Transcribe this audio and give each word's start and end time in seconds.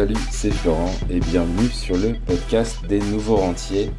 Salut, 0.00 0.14
c'est 0.30 0.50
Florent 0.50 0.94
et 1.10 1.20
bienvenue 1.20 1.68
sur 1.68 1.94
le 1.94 2.14
podcast 2.24 2.78
des 2.88 3.00
nouveaux 3.00 3.36
rentiers. 3.36 3.90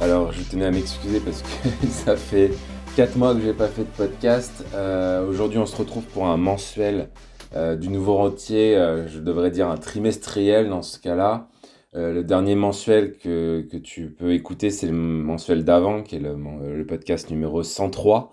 Alors 0.00 0.30
je 0.30 0.40
tenais 0.44 0.66
à 0.66 0.70
m'excuser 0.70 1.18
parce 1.18 1.42
que 1.42 1.86
ça 1.88 2.16
fait 2.16 2.52
4 2.94 3.16
mois 3.16 3.34
que 3.34 3.40
j'ai 3.40 3.52
pas 3.52 3.66
fait 3.66 3.82
de 3.82 3.88
podcast. 3.88 4.64
Euh, 4.76 5.28
aujourd'hui 5.28 5.58
on 5.58 5.66
se 5.66 5.74
retrouve 5.74 6.04
pour 6.04 6.28
un 6.28 6.36
mensuel 6.36 7.08
euh, 7.56 7.74
du 7.74 7.88
nouveau 7.88 8.14
rentier, 8.14 8.76
euh, 8.76 9.08
je 9.08 9.18
devrais 9.18 9.50
dire 9.50 9.66
un 9.66 9.78
trimestriel 9.78 10.68
dans 10.68 10.82
ce 10.82 11.00
cas-là. 11.00 11.48
le 11.92 12.22
dernier 12.22 12.54
mensuel 12.54 13.14
que, 13.18 13.66
que, 13.68 13.78
tu 13.78 14.10
peux 14.10 14.34
écouter 14.34 14.70
c'est 14.70 14.86
le 14.86 14.92
mensuel 14.92 15.64
d'avant 15.64 16.04
qui 16.04 16.14
est 16.14 16.20
le, 16.20 16.36
le, 16.72 16.86
podcast 16.86 17.30
numéro 17.30 17.64
103. 17.64 18.32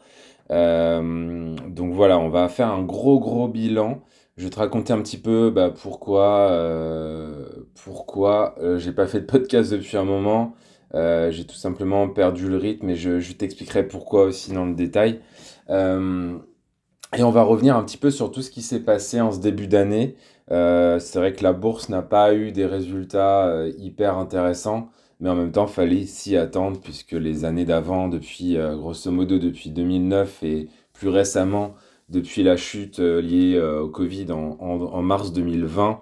donc 0.51 1.91
voilà, 1.91 2.19
on 2.19 2.29
va 2.29 2.49
faire 2.49 2.67
un 2.67 2.83
gros 2.83 3.19
gros 3.19 3.47
bilan 3.47 4.03
je 4.37 4.43
vais 4.43 4.49
te 4.49 4.59
raconter 4.59 4.91
un 4.93 5.01
petit 5.01 5.17
peu 5.17 5.49
bah, 5.49 5.69
pourquoi, 5.71 6.51
euh, 6.51 7.45
pourquoi 7.83 8.55
euh, 8.59 8.77
j'ai 8.77 8.91
pas 8.91 9.07
fait 9.07 9.21
de 9.21 9.25
podcast 9.25 9.71
depuis 9.71 9.97
un 9.97 10.03
moment. 10.03 10.55
Euh, 10.93 11.31
j'ai 11.31 11.45
tout 11.45 11.55
simplement 11.55 12.07
perdu 12.09 12.49
le 12.49 12.57
rythme 12.57 12.89
et 12.89 12.95
je, 12.95 13.19
je 13.19 13.33
t'expliquerai 13.33 13.87
pourquoi 13.87 14.23
aussi 14.23 14.51
dans 14.51 14.65
le 14.65 14.75
détail. 14.75 15.21
et 15.69 17.23
on 17.23 17.31
va 17.31 17.43
revenir 17.43 17.77
un 17.77 17.83
petit 17.83 17.97
peu 17.97 18.11
sur 18.11 18.31
tout 18.31 18.41
ce 18.41 18.51
qui 18.51 18.61
s'est 18.61 18.81
passé 18.81 19.21
en 19.21 19.31
ce 19.31 19.39
début 19.39 19.67
d'année. 19.67 20.15
c'est 20.49 21.15
vrai 21.15 21.33
que 21.33 21.43
la 21.43 21.53
bourse 21.53 21.89
n'a 21.89 22.01
pas 22.01 22.33
eu 22.33 22.51
des 22.51 22.65
résultats 22.65 23.65
hyper 23.77 24.17
intéressants, 24.17 24.89
mais 25.19 25.29
en 25.29 25.35
même 25.35 25.51
temps, 25.51 25.67
fallait 25.67 26.05
s'y 26.05 26.35
attendre 26.37 26.79
puisque 26.81 27.13
les 27.13 27.45
années 27.45 27.65
d'avant, 27.65 28.07
depuis 28.09 28.57
grosso 28.57 29.11
modo 29.11 29.39
depuis 29.39 29.69
2009 29.69 30.43
et 30.43 30.69
plus 30.93 31.09
récemment, 31.09 31.75
depuis 32.09 32.43
la 32.43 32.57
chute 32.57 32.99
euh, 32.99 33.21
liée 33.21 33.55
euh, 33.55 33.81
au 33.81 33.89
Covid 33.89 34.31
en, 34.31 35.01
mars 35.01 35.33
2020, 35.33 36.01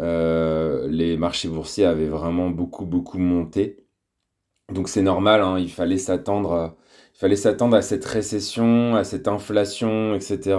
euh, 0.00 0.88
les 0.88 1.16
marchés 1.16 1.48
boursiers 1.48 1.84
avaient 1.84 2.08
vraiment 2.08 2.50
beaucoup, 2.50 2.86
beaucoup 2.86 3.18
monté. 3.18 3.84
Donc 4.72 4.88
c'est 4.88 5.02
normal, 5.02 5.42
hein, 5.42 5.58
il 5.58 5.70
fallait 5.70 5.98
s'attendre 5.98 6.76
il 7.14 7.18
fallait 7.18 7.36
s'attendre 7.36 7.76
à 7.76 7.82
cette 7.82 8.04
récession, 8.04 8.96
à 8.96 9.04
cette 9.04 9.28
inflation, 9.28 10.14
etc. 10.14 10.58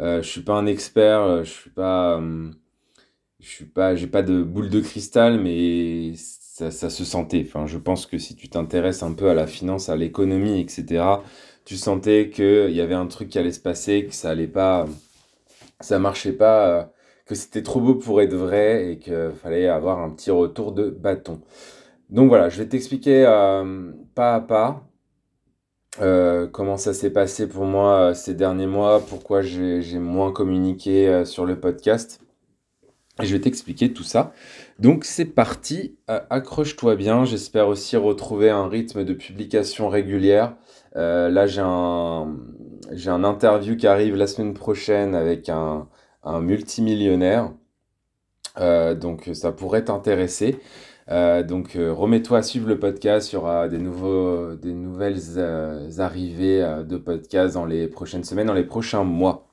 Euh, 0.00 0.22
je 0.22 0.28
suis 0.28 0.42
pas 0.42 0.54
un 0.54 0.66
expert, 0.66 1.44
je 1.44 1.50
suis 1.50 1.70
pas, 1.70 2.20
je 3.40 3.48
suis 3.48 3.64
pas, 3.66 3.94
pas 4.12 4.22
de 4.22 4.42
boule 4.42 4.68
de 4.70 4.80
cristal, 4.80 5.40
mais 5.40 6.14
ça, 6.16 6.70
ça, 6.70 6.90
se 6.90 7.04
sentait. 7.04 7.44
Enfin, 7.46 7.66
je 7.66 7.78
pense 7.78 8.06
que 8.06 8.18
si 8.18 8.34
tu 8.36 8.48
t'intéresses 8.48 9.02
un 9.02 9.12
peu 9.14 9.28
à 9.30 9.34
la 9.34 9.46
finance, 9.46 9.88
à 9.88 9.96
l'économie, 9.96 10.60
etc., 10.60 11.04
tu 11.66 11.76
sentais 11.76 12.30
qu'il 12.32 12.70
y 12.70 12.80
avait 12.80 12.94
un 12.94 13.08
truc 13.08 13.28
qui 13.28 13.38
allait 13.38 13.52
se 13.52 13.60
passer, 13.60 14.06
que 14.06 14.14
ça 14.14 14.30
allait 14.30 14.46
pas, 14.46 14.86
ça 15.80 15.98
marchait 15.98 16.32
pas, 16.32 16.68
euh, 16.68 16.84
que 17.26 17.34
c'était 17.34 17.62
trop 17.62 17.80
beau 17.80 17.96
pour 17.96 18.22
être 18.22 18.34
vrai 18.34 18.92
et 18.92 18.98
qu'il 18.98 19.32
fallait 19.42 19.68
avoir 19.68 19.98
un 19.98 20.10
petit 20.10 20.30
retour 20.30 20.72
de 20.72 20.90
bâton. 20.90 21.40
Donc 22.08 22.28
voilà, 22.28 22.48
je 22.50 22.58
vais 22.58 22.68
t'expliquer 22.68 23.26
euh, 23.26 23.90
pas 24.14 24.36
à 24.36 24.40
pas 24.40 24.88
euh, 26.00 26.46
comment 26.46 26.76
ça 26.76 26.94
s'est 26.94 27.10
passé 27.10 27.48
pour 27.48 27.64
moi 27.64 28.14
ces 28.14 28.34
derniers 28.34 28.68
mois, 28.68 29.00
pourquoi 29.00 29.42
j'ai 29.42 29.98
moins 29.98 30.32
communiqué 30.32 31.24
sur 31.24 31.46
le 31.46 31.58
podcast. 31.58 32.20
Je 33.22 33.32
vais 33.32 33.40
t'expliquer 33.40 33.92
tout 33.92 34.02
ça. 34.02 34.34
Donc 34.78 35.04
c'est 35.04 35.24
parti, 35.24 35.96
accroche-toi 36.06 36.96
bien, 36.96 37.24
j'espère 37.24 37.68
aussi 37.68 37.96
retrouver 37.96 38.50
un 38.50 38.68
rythme 38.68 39.04
de 39.04 39.14
publication 39.14 39.88
régulière. 39.88 40.54
Euh, 40.96 41.28
là, 41.28 41.46
j'ai 41.46 41.60
un, 41.60 42.36
un 43.06 43.24
interview 43.24 43.76
qui 43.76 43.86
arrive 43.86 44.16
la 44.16 44.26
semaine 44.26 44.54
prochaine 44.54 45.14
avec 45.14 45.48
un, 45.48 45.88
multimillionnaire. 46.40 47.52
Euh, 48.58 48.94
donc, 48.94 49.30
ça 49.34 49.52
pourrait 49.52 49.84
t'intéresser. 49.84 50.58
Euh, 51.08 51.42
donc, 51.42 51.72
remets-toi 51.74 52.38
à 52.38 52.42
suivre 52.42 52.68
le 52.68 52.78
podcast. 52.78 53.32
Il 53.32 53.36
y 53.36 53.38
aura 53.38 53.68
des, 53.68 53.78
des 53.78 54.74
nouvelles 54.74 55.20
arrivées 55.98 56.82
de 56.86 56.96
podcast 56.96 57.54
dans 57.54 57.66
les 57.66 57.88
prochaines 57.88 58.24
semaines, 58.24 58.46
dans 58.46 58.54
les 58.54 58.64
prochains 58.64 59.04
mois. 59.04 59.45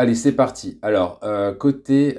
Allez, 0.00 0.14
c'est 0.14 0.30
parti. 0.30 0.78
Alors, 0.82 1.18
côté 1.58 2.16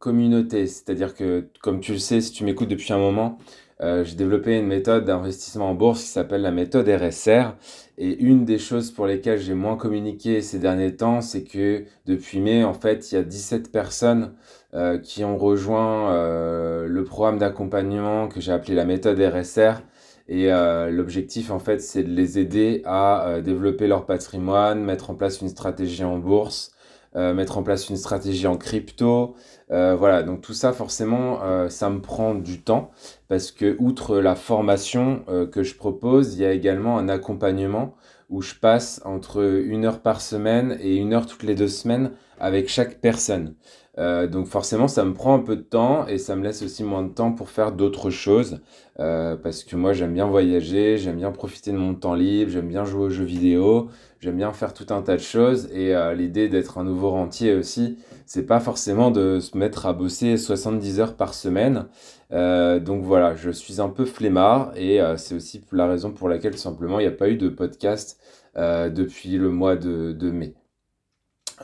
communauté, 0.00 0.66
c'est-à-dire 0.66 1.14
que, 1.14 1.48
comme 1.62 1.78
tu 1.78 1.92
le 1.92 1.98
sais, 1.98 2.20
si 2.20 2.32
tu 2.32 2.42
m'écoutes 2.42 2.66
depuis 2.66 2.92
un 2.92 2.98
moment, 2.98 3.38
euh, 3.80 4.02
j'ai 4.02 4.16
développé 4.16 4.58
une 4.58 4.66
méthode 4.66 5.04
d'investissement 5.04 5.70
en 5.70 5.74
bourse 5.74 6.02
qui 6.02 6.08
s'appelle 6.08 6.42
la 6.42 6.50
méthode 6.50 6.88
RSR. 6.88 7.54
Et 7.98 8.18
une 8.18 8.44
des 8.44 8.58
choses 8.58 8.90
pour 8.90 9.06
lesquelles 9.06 9.38
j'ai 9.38 9.54
moins 9.54 9.76
communiqué 9.76 10.42
ces 10.42 10.58
derniers 10.58 10.96
temps, 10.96 11.20
c'est 11.20 11.44
que 11.44 11.84
depuis 12.06 12.40
mai, 12.40 12.64
en 12.64 12.74
fait, 12.74 13.12
il 13.12 13.14
y 13.14 13.18
a 13.18 13.22
17 13.22 13.70
personnes 13.70 14.32
euh, 14.74 14.98
qui 14.98 15.22
ont 15.22 15.38
rejoint 15.38 16.12
euh, 16.12 16.88
le 16.88 17.04
programme 17.04 17.38
d'accompagnement 17.38 18.26
que 18.26 18.40
j'ai 18.40 18.50
appelé 18.50 18.74
la 18.74 18.84
méthode 18.84 19.20
RSR. 19.20 19.82
Et 20.26 20.50
l'objectif, 20.90 21.52
en 21.52 21.60
fait, 21.60 21.80
c'est 21.80 22.02
de 22.02 22.10
les 22.10 22.38
aider 22.38 22.82
à 22.84 23.40
développer 23.42 23.86
leur 23.86 24.04
patrimoine, 24.04 24.84
mettre 24.84 25.08
en 25.08 25.14
place 25.14 25.40
une 25.40 25.48
stratégie 25.48 26.04
en 26.04 26.18
bourse, 26.18 26.72
mettre 27.14 27.58
en 27.58 27.62
place 27.62 27.88
une 27.88 27.96
stratégie 27.96 28.46
en 28.46 28.56
crypto, 28.56 29.34
euh, 29.70 29.94
voilà, 29.96 30.22
donc 30.22 30.40
tout 30.40 30.54
ça, 30.54 30.72
forcément, 30.72 31.42
euh, 31.42 31.68
ça 31.68 31.90
me 31.90 32.00
prend 32.00 32.34
du 32.34 32.60
temps 32.62 32.90
parce 33.28 33.50
que, 33.50 33.76
outre 33.78 34.18
la 34.18 34.34
formation 34.34 35.24
euh, 35.28 35.46
que 35.46 35.62
je 35.62 35.74
propose, 35.74 36.34
il 36.34 36.40
y 36.40 36.44
a 36.46 36.52
également 36.52 36.98
un 36.98 37.08
accompagnement 37.08 37.94
où 38.30 38.42
je 38.42 38.54
passe 38.54 39.00
entre 39.04 39.42
une 39.42 39.84
heure 39.84 40.00
par 40.00 40.20
semaine 40.20 40.78
et 40.80 40.96
une 40.96 41.12
heure 41.14 41.26
toutes 41.26 41.42
les 41.42 41.54
deux 41.54 41.68
semaines 41.68 42.12
avec 42.38 42.68
chaque 42.68 43.00
personne. 43.00 43.54
Euh, 43.98 44.28
donc 44.28 44.46
forcément, 44.46 44.86
ça 44.88 45.04
me 45.04 45.12
prend 45.12 45.34
un 45.34 45.40
peu 45.40 45.56
de 45.56 45.62
temps 45.62 46.06
et 46.06 46.18
ça 46.18 46.36
me 46.36 46.44
laisse 46.44 46.62
aussi 46.62 46.84
moins 46.84 47.02
de 47.02 47.08
temps 47.08 47.32
pour 47.32 47.50
faire 47.50 47.72
d'autres 47.72 48.10
choses. 48.10 48.60
Euh, 49.00 49.36
parce 49.36 49.64
que 49.64 49.76
moi, 49.76 49.92
j'aime 49.92 50.14
bien 50.14 50.26
voyager, 50.26 50.98
j'aime 50.98 51.16
bien 51.16 51.32
profiter 51.32 51.72
de 51.72 51.76
mon 51.78 51.94
temps 51.94 52.14
libre, 52.14 52.50
j'aime 52.50 52.68
bien 52.68 52.84
jouer 52.84 53.06
aux 53.06 53.10
jeux 53.10 53.24
vidéo, 53.24 53.88
j'aime 54.20 54.36
bien 54.36 54.52
faire 54.52 54.72
tout 54.72 54.86
un 54.90 55.02
tas 55.02 55.16
de 55.16 55.20
choses. 55.22 55.68
Et 55.72 55.94
euh, 55.96 56.14
l'idée 56.14 56.48
d'être 56.48 56.78
un 56.78 56.84
nouveau 56.84 57.10
rentier 57.10 57.54
aussi, 57.54 57.98
c'est 58.26 58.46
pas 58.46 58.60
forcément 58.60 59.10
de 59.10 59.40
se 59.40 59.56
mettre 59.58 59.86
à 59.86 59.92
bosser 59.92 60.36
70 60.36 61.00
heures 61.00 61.16
par 61.16 61.34
semaine. 61.34 61.86
donc 62.30 63.02
voilà, 63.02 63.34
je 63.34 63.50
suis 63.50 63.80
un 63.80 63.88
peu 63.88 64.04
flemmard 64.04 64.72
et 64.76 65.00
c'est 65.16 65.34
aussi 65.34 65.64
la 65.72 65.86
raison 65.86 66.12
pour 66.12 66.28
laquelle 66.28 66.58
simplement 66.58 67.00
il 67.00 67.04
n'y 67.04 67.08
a 67.08 67.16
pas 67.16 67.30
eu 67.30 67.36
de 67.36 67.48
podcast 67.48 68.20
depuis 68.54 69.38
le 69.38 69.50
mois 69.50 69.76
de 69.76 70.30
mai. 70.30 70.54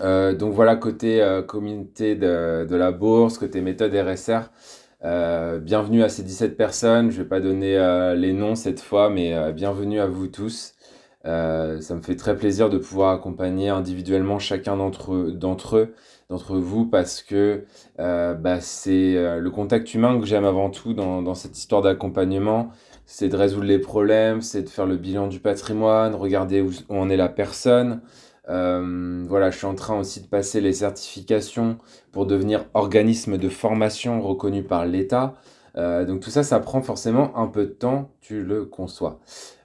Euh, 0.01 0.35
donc 0.35 0.55
voilà, 0.55 0.77
côté 0.77 1.23
euh, 1.23 1.43
communauté 1.43 2.17
de, 2.17 2.67
la 2.75 2.93
bourse, 2.93 3.39
côté 3.39 3.61
méthode 3.61 3.95
RSR, 3.95 4.51
euh, 5.05 5.59
bienvenue 5.61 6.03
à 6.03 6.09
ces 6.09 6.23
17 6.23 6.57
personnes. 6.57 7.11
Je 7.11 7.23
vais 7.23 7.29
pas 7.29 7.41
donner 7.41 7.79
les 8.17 8.33
noms 8.33 8.55
cette 8.55 8.81
fois, 8.81 9.11
mais 9.11 9.53
bienvenue 9.53 10.01
à 10.01 10.07
vous 10.07 10.29
tous. 10.29 10.75
ça 11.25 11.95
me 11.95 12.03
fait 12.03 12.17
très 12.17 12.37
plaisir 12.37 12.71
de 12.71 12.79
pouvoir 12.79 13.13
accompagner 13.13 13.69
individuellement 13.69 14.39
chacun 14.39 14.77
d'entre 14.77 15.15
eux, 15.15 15.33
d'entre 15.33 15.89
vous, 16.57 16.87
parce 16.87 17.23
que 17.23 17.65
bah, 17.99 18.61
c'est 18.61 19.39
le 19.39 19.51
contact 19.51 19.95
humain 19.95 20.19
que 20.19 20.27
j'aime 20.27 20.45
avant 20.45 20.71
tout 20.71 20.95
dans, 20.95 21.23
dans 21.23 21.35
cette 21.35 21.57
histoire 21.59 21.83
d'accompagnement. 21.83 22.71
C'est 23.07 23.29
de 23.29 23.37
résoudre 23.37 23.67
les 23.67 23.79
problèmes, 23.79 24.41
c'est 24.41 24.63
de 24.63 24.69
faire 24.71 24.87
le 24.87 24.97
bilan 24.97 25.27
du 25.27 25.39
patrimoine, 25.39 26.15
regarder 26.15 26.63
où, 26.63 26.71
où 26.89 26.97
en 26.97 27.11
est 27.11 27.19
la 27.19 27.29
personne. 27.29 28.01
Euh, 28.49 29.25
voilà, 29.27 29.51
je 29.51 29.59
suis 29.59 29.67
en 29.67 29.75
train 29.75 29.99
aussi 29.99 30.21
de 30.21 30.27
passer 30.27 30.61
les 30.61 30.73
certifications 30.73 31.79
pour 32.13 32.27
devenir 32.27 32.67
organisme 32.75 33.39
de 33.39 33.49
formation 33.49 34.21
reconnu 34.21 34.63
par 34.63 34.87
l'État. 34.87 35.35
Euh, 35.77 36.05
donc 36.05 36.21
tout 36.21 36.31
ça, 36.31 36.43
ça 36.43 36.61
prend 36.61 36.83
forcément 36.83 37.37
un 37.37 37.49
peu 37.49 37.67
de 37.67 37.73
temps, 37.73 38.13
tu 38.21 38.45
le 38.45 38.65
conçois. 38.65 39.21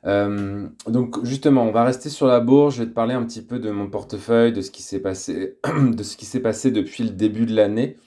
Euh, 0.05 0.67
donc 0.87 1.23
justement, 1.23 1.63
on 1.63 1.71
va 1.71 1.83
rester 1.83 2.09
sur 2.09 2.27
la 2.27 2.39
bourse. 2.39 2.75
Je 2.75 2.83
vais 2.83 2.89
te 2.89 2.95
parler 2.95 3.13
un 3.13 3.23
petit 3.23 3.41
peu 3.43 3.59
de 3.59 3.69
mon 3.69 3.89
portefeuille, 3.89 4.53
de 4.53 4.61
ce 4.61 4.71
qui 4.71 4.81
s'est 4.81 5.01
passé, 5.01 5.59
de 5.81 6.03
ce 6.03 6.17
qui 6.17 6.25
s'est 6.25 6.41
passé 6.41 6.71
depuis 6.71 7.03
le 7.03 7.11
début 7.11 7.45
de 7.45 7.55
l'année. 7.55 7.97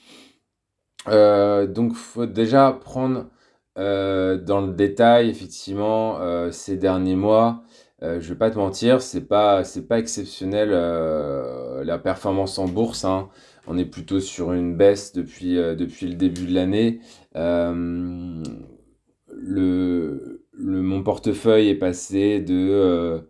donc 1.07 1.95
faut 1.95 2.27
déjà 2.27 2.73
prendre 2.73 3.27
dans 3.77 4.61
le 4.67 4.73
détail 4.73 5.31
effectivement 5.31 6.19
ces 6.51 6.77
derniers 6.77 7.17
mois. 7.17 7.63
Euh, 8.03 8.21
je 8.21 8.29
vais 8.31 8.39
pas 8.39 8.51
te 8.51 8.59
mentir, 8.59 9.01
c'est 9.01 9.21
pas 9.29 9.63
pas 9.89 9.99
exceptionnel 9.99 10.71
euh, 10.73 11.85
la 11.85 11.99
performance 11.99 12.59
en 12.59 12.67
bourse. 12.67 13.05
Hein. 13.05 13.29
On 13.69 13.79
est 13.79 13.85
plutôt 13.85 14.19
sur 14.19 14.53
une 14.53 14.77
baisse 14.77 15.13
depuis 15.13 15.57
euh, 15.57 15.77
le 15.77 16.15
début 16.15 16.47
de 16.47 16.55
l'année. 16.55 17.01
le, 17.35 18.43
le 20.53 20.83
mon 20.83 21.03
portefeuille 21.03 21.69
est 21.69 21.77
passé 21.77 22.41
de 22.41 23.23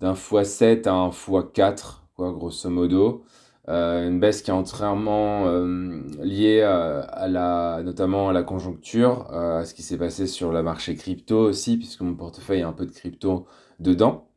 d'un 0.00 0.12
x7 0.14 0.86
à 0.88 0.92
un 0.92 1.08
x4 1.08 2.02
quoi 2.14 2.32
grosso 2.32 2.68
modo. 2.68 3.24
une 3.66 4.20
baisse 4.20 4.42
qui 4.42 4.50
est 4.50 4.54
entièrement 4.54 5.46
liée 6.22 6.62
notamment 7.84 8.28
à 8.28 8.32
la 8.32 8.42
conjoncture, 8.42 9.32
à 9.32 9.64
ce 9.64 9.74
qui 9.74 9.82
s'est 9.82 9.98
passé 9.98 10.26
sur 10.26 10.52
le 10.52 10.62
marché 10.62 10.94
crypto 10.96 11.38
aussi, 11.48 11.78
puisque 11.78 12.02
mon 12.02 12.14
portefeuille 12.14 12.62
a 12.62 12.68
un 12.68 12.72
peu 12.72 12.86
de 12.86 12.92
crypto 12.92 13.46
dedans. 13.78 14.28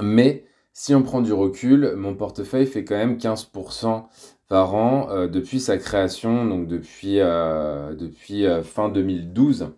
Mais 0.00 0.44
si 0.72 0.94
on 0.94 1.02
prend 1.02 1.20
du 1.20 1.32
recul, 1.32 1.94
mon 1.96 2.14
portefeuille 2.14 2.66
fait 2.66 2.84
quand 2.84 2.96
même 2.96 3.16
15% 3.16 4.04
par 4.48 4.74
an 4.74 5.26
depuis 5.26 5.60
sa 5.60 5.78
création, 5.78 6.44
donc 6.44 6.66
depuis, 6.66 7.16
depuis 7.16 8.44
fin 8.64 8.88
2012. 8.88 9.72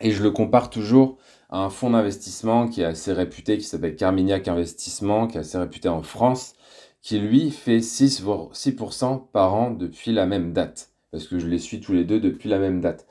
Et 0.00 0.10
je 0.10 0.22
le 0.22 0.30
compare 0.30 0.70
toujours 0.70 1.18
à 1.48 1.58
un 1.58 1.70
fonds 1.70 1.90
d'investissement 1.90 2.68
qui 2.68 2.82
est 2.82 2.86
assez 2.86 3.12
réputé, 3.12 3.58
qui 3.58 3.64
s'appelle 3.64 3.96
Carmignac 3.96 4.48
Investissement, 4.48 5.26
qui 5.26 5.36
est 5.36 5.40
assez 5.40 5.58
réputé 5.58 5.88
en 5.88 6.02
France, 6.02 6.54
qui 7.02 7.18
lui 7.18 7.50
fait 7.50 7.80
6, 7.80 8.22
6% 8.22 9.30
par 9.30 9.54
an 9.54 9.70
depuis 9.70 10.12
la 10.12 10.26
même 10.26 10.52
date. 10.52 10.90
Parce 11.12 11.26
que 11.28 11.38
je 11.38 11.46
les 11.46 11.58
suis 11.58 11.80
tous 11.80 11.92
les 11.92 12.04
deux 12.04 12.20
depuis 12.20 12.48
la 12.48 12.58
même 12.58 12.80
date. 12.80 13.06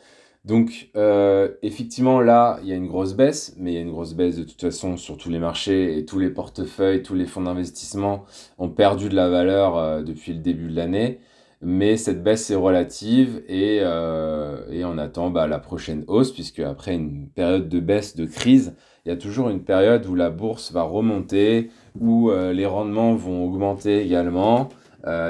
Donc, 0.46 0.90
euh, 0.96 1.50
effectivement, 1.64 2.22
là, 2.22 2.60
il 2.62 2.70
y 2.70 2.72
a 2.72 2.76
une 2.76 2.86
grosse 2.86 3.16
baisse, 3.16 3.56
mais 3.58 3.72
il 3.72 3.76
y 3.76 3.78
a 3.80 3.82
une 3.82 3.90
grosse 3.90 4.14
baisse 4.14 4.38
de 4.38 4.44
toute 4.44 4.62
façon 4.62 4.96
sur 4.96 5.18
tous 5.18 5.32
les 5.32 5.40
marchés 5.40 5.98
et 5.98 6.06
tous 6.06 6.20
les 6.20 6.30
portefeuilles, 6.30 7.02
tous 7.02 7.16
les 7.16 7.26
fonds 7.26 7.42
d'investissement 7.42 8.26
ont 8.60 8.70
perdu 8.70 9.10
de 9.10 9.16
la 9.16 9.28
valeur 9.28 9.76
euh, 9.76 10.04
depuis 10.04 10.34
le 10.34 10.40
début 10.40 10.70
de 10.70 10.76
l'année. 10.76 11.20
Mais 11.62 11.98
cette 11.98 12.22
baisse 12.24 12.52
est 12.52 12.56
relative 12.56 13.42
et, 13.48 13.80
euh, 13.82 14.70
et 14.70 14.86
on 14.86 15.00
attend 15.00 15.32
bah, 15.32 15.48
la 15.48 15.58
prochaine 15.58 16.04
hausse, 16.08 16.32
puisque 16.32 16.60
après 16.60 16.94
une 16.94 17.28
période 17.30 17.68
de 17.68 17.80
baisse, 17.80 18.16
de 18.16 18.26
crise, 18.26 18.76
il 19.06 19.10
y 19.10 19.12
a 19.12 19.18
toujours 19.18 19.50
une 19.50 19.64
période 19.64 20.06
où 20.06 20.14
la 20.14 20.30
bourse 20.30 20.72
va 20.72 20.84
remonter, 20.84 21.72
où 22.00 22.32
les 22.32 22.66
rendements 22.66 23.14
vont 23.14 23.46
augmenter 23.46 24.02
également. 24.02 24.70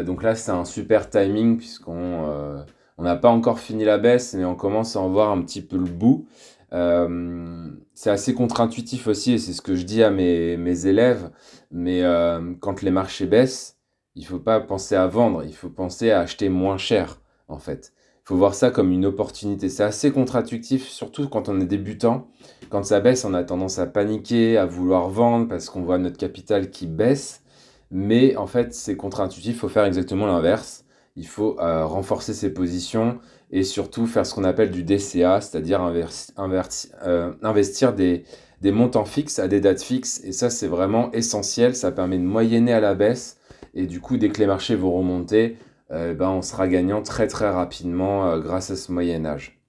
donc 0.06 0.24
là, 0.24 0.34
c'est 0.34 0.52
un 0.52 0.64
super 0.64 1.10
timing, 1.10 1.58
puisqu'on 1.58 2.64
on 2.97 3.03
n'a 3.03 3.15
pas 3.15 3.30
encore 3.30 3.59
fini 3.59 3.83
la 3.83 3.97
baisse, 3.97 4.33
mais 4.33 4.45
on 4.45 4.56
commence 4.56 4.95
à 4.95 5.01
en 5.01 5.09
voir 5.09 5.31
un 5.31 5.42
petit 5.42 5.62
peu 5.62 5.77
le 5.77 5.83
bout. 5.83 6.27
Euh, 6.74 7.69
c'est 7.94 8.09
assez 8.09 8.33
contre-intuitif 8.33 9.07
aussi, 9.07 9.33
et 9.33 9.38
c'est 9.38 9.53
ce 9.53 9.62
que 9.62 9.75
je 9.75 9.83
dis 9.83 10.03
à 10.03 10.12
mes, 10.12 10.57
mes 10.57 10.88
élèves, 10.88 11.30
mais 11.71 12.03
euh, 12.03 12.53
quand 12.59 12.81
les 12.81 12.92
marchés 12.92 13.25
baissent, 13.25 13.77
il 14.15 14.24
ne 14.24 14.27
faut 14.27 14.39
pas 14.39 14.59
penser 14.62 14.95
à 14.95 15.07
vendre, 15.07 15.44
il 15.44 15.53
faut 15.53 15.69
penser 15.69 16.12
à 16.12 16.21
acheter 16.21 16.50
moins 16.50 16.77
cher, 16.77 17.21
en 17.47 17.59
fait. 17.59 17.94
Il 18.24 18.30
faut 18.30 18.38
voir 18.38 18.56
ça 18.56 18.71
comme 18.71 18.92
une 18.92 19.06
opportunité. 19.06 19.69
C'est 19.69 19.83
assez 19.83 20.12
contre-intuitif, 20.12 20.88
surtout 20.88 21.30
quand 21.30 21.47
on 21.47 21.62
est 21.62 21.65
débutant. 21.65 22.27
Quand 22.69 22.83
ça 22.83 23.00
baisse, 23.00 23.24
on 23.24 23.36
a 23.36 23.44
tendance 23.44 23.77
à 23.77 23.86
paniquer, 23.86 24.57
à 24.57 24.65
vouloir 24.65 25.09
vendre 25.09 25.47
parce 25.47 25.69
qu'on 25.69 25.83
voit 25.83 26.00
notre 26.00 26.18
capital 26.18 26.71
qui 26.71 26.88
baisse. 26.88 27.44
Mais 27.92 28.36
en 28.36 28.47
fait, 28.47 28.74
c'est 28.74 28.97
contre-intuitif, 28.97 29.56
il 29.56 29.59
faut 29.59 29.69
faire 29.69 29.86
exactement 29.86 30.25
l'inverse 30.25 30.85
il 31.16 31.28
faut 31.28 31.58
euh, 31.60 31.86
renforcer 31.86 32.34
ses 32.34 32.54
positions 32.54 33.20
et 33.52 33.64
surtout 33.64 34.06
faire 34.06 34.26
ce 34.26 34.34
qu'on 34.34 34.44
appelle 34.44 34.72
du 34.72 34.84
DCA, 34.84 35.40
c'est-à-dire 35.40 35.82
euh, 35.84 37.34
investir 37.42 37.94
des, 37.94 38.26
montants 38.64 39.06
fixes 39.06 39.40
à 39.40 39.48
des 39.48 39.62
dates 39.62 39.82
fixes. 39.82 40.22
Et 40.26 40.34
ça, 40.34 40.50
c'est 40.50 40.68
vraiment 40.68 41.12
essentiel. 41.14 41.76
Ça 41.76 41.92
permet 41.92 42.18
de 42.18 42.24
moyenner 42.24 42.74
à 42.74 42.82
la 42.82 42.96
baisse. 42.96 43.38
Et 43.74 43.86
du 43.86 44.02
coup, 44.02 44.18
dès 44.18 44.30
que 44.30 44.40
les 44.40 44.48
marchés 44.48 44.76
vont 44.76 44.92
remonter, 44.92 45.58
euh, 45.92 46.14
ben, 46.14 46.30
on 46.30 46.42
sera 46.42 46.68
gagnant 46.68 47.02
très 47.02 47.28
très 47.28 47.50
rapidement 47.50 48.38
grâce 48.40 48.72
à 48.72 48.76
ce 48.76 48.92
moyen-âge. 48.92 49.62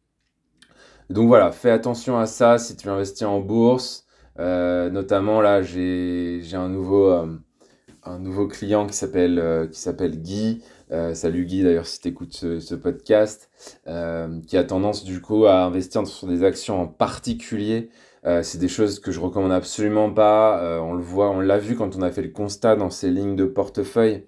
Donc 1.10 1.28
voilà, 1.28 1.52
fais 1.52 1.70
attention 1.70 2.18
à 2.18 2.26
ça 2.26 2.58
si 2.58 2.76
tu 2.76 2.88
investis 2.88 3.26
en 3.26 3.38
bourse. 3.38 4.06
notamment 4.38 5.40
là, 5.40 5.62
j'ai 5.62 6.40
un 6.54 6.68
nouveau 6.68 8.48
client 8.48 8.86
qui 8.86 8.96
s'appelle 8.96 10.20
Guy. 10.22 10.62
Euh, 10.92 11.14
salut 11.14 11.44
Guy 11.44 11.64
d'ailleurs 11.64 11.86
si 11.86 12.00
tu 12.00 12.08
écoutes 12.08 12.34
ce, 12.34 12.74
podcast, 12.74 13.50
euh, 13.88 14.40
qui 14.46 14.56
a 14.56 14.62
tendance 14.62 15.04
du 15.04 15.20
coup 15.20 15.46
à 15.46 15.64
investir 15.64 16.06
sur 16.06 16.28
des 16.28 16.44
actions 16.44 16.80
en 16.80 16.86
particulier. 16.86 17.90
Euh, 18.24 18.42
c'est 18.42 18.58
des 18.58 18.68
choses 18.68 19.00
que 19.00 19.10
je 19.10 19.20
recommande 19.20 19.52
absolument 19.52 20.12
pas. 20.12 20.80
on 20.82 20.94
le 20.94 21.02
voit, 21.02 21.30
on 21.30 21.40
l'a 21.40 21.58
vu 21.58 21.76
quand 21.76 21.96
on 21.96 22.02
a 22.02 22.10
fait 22.10 22.22
le 22.22 22.30
constat 22.30 22.76
dans 22.76 22.90
ses 22.90 23.10
lignes 23.10 23.36
de 23.36 23.44
portefeuille. 23.46 24.24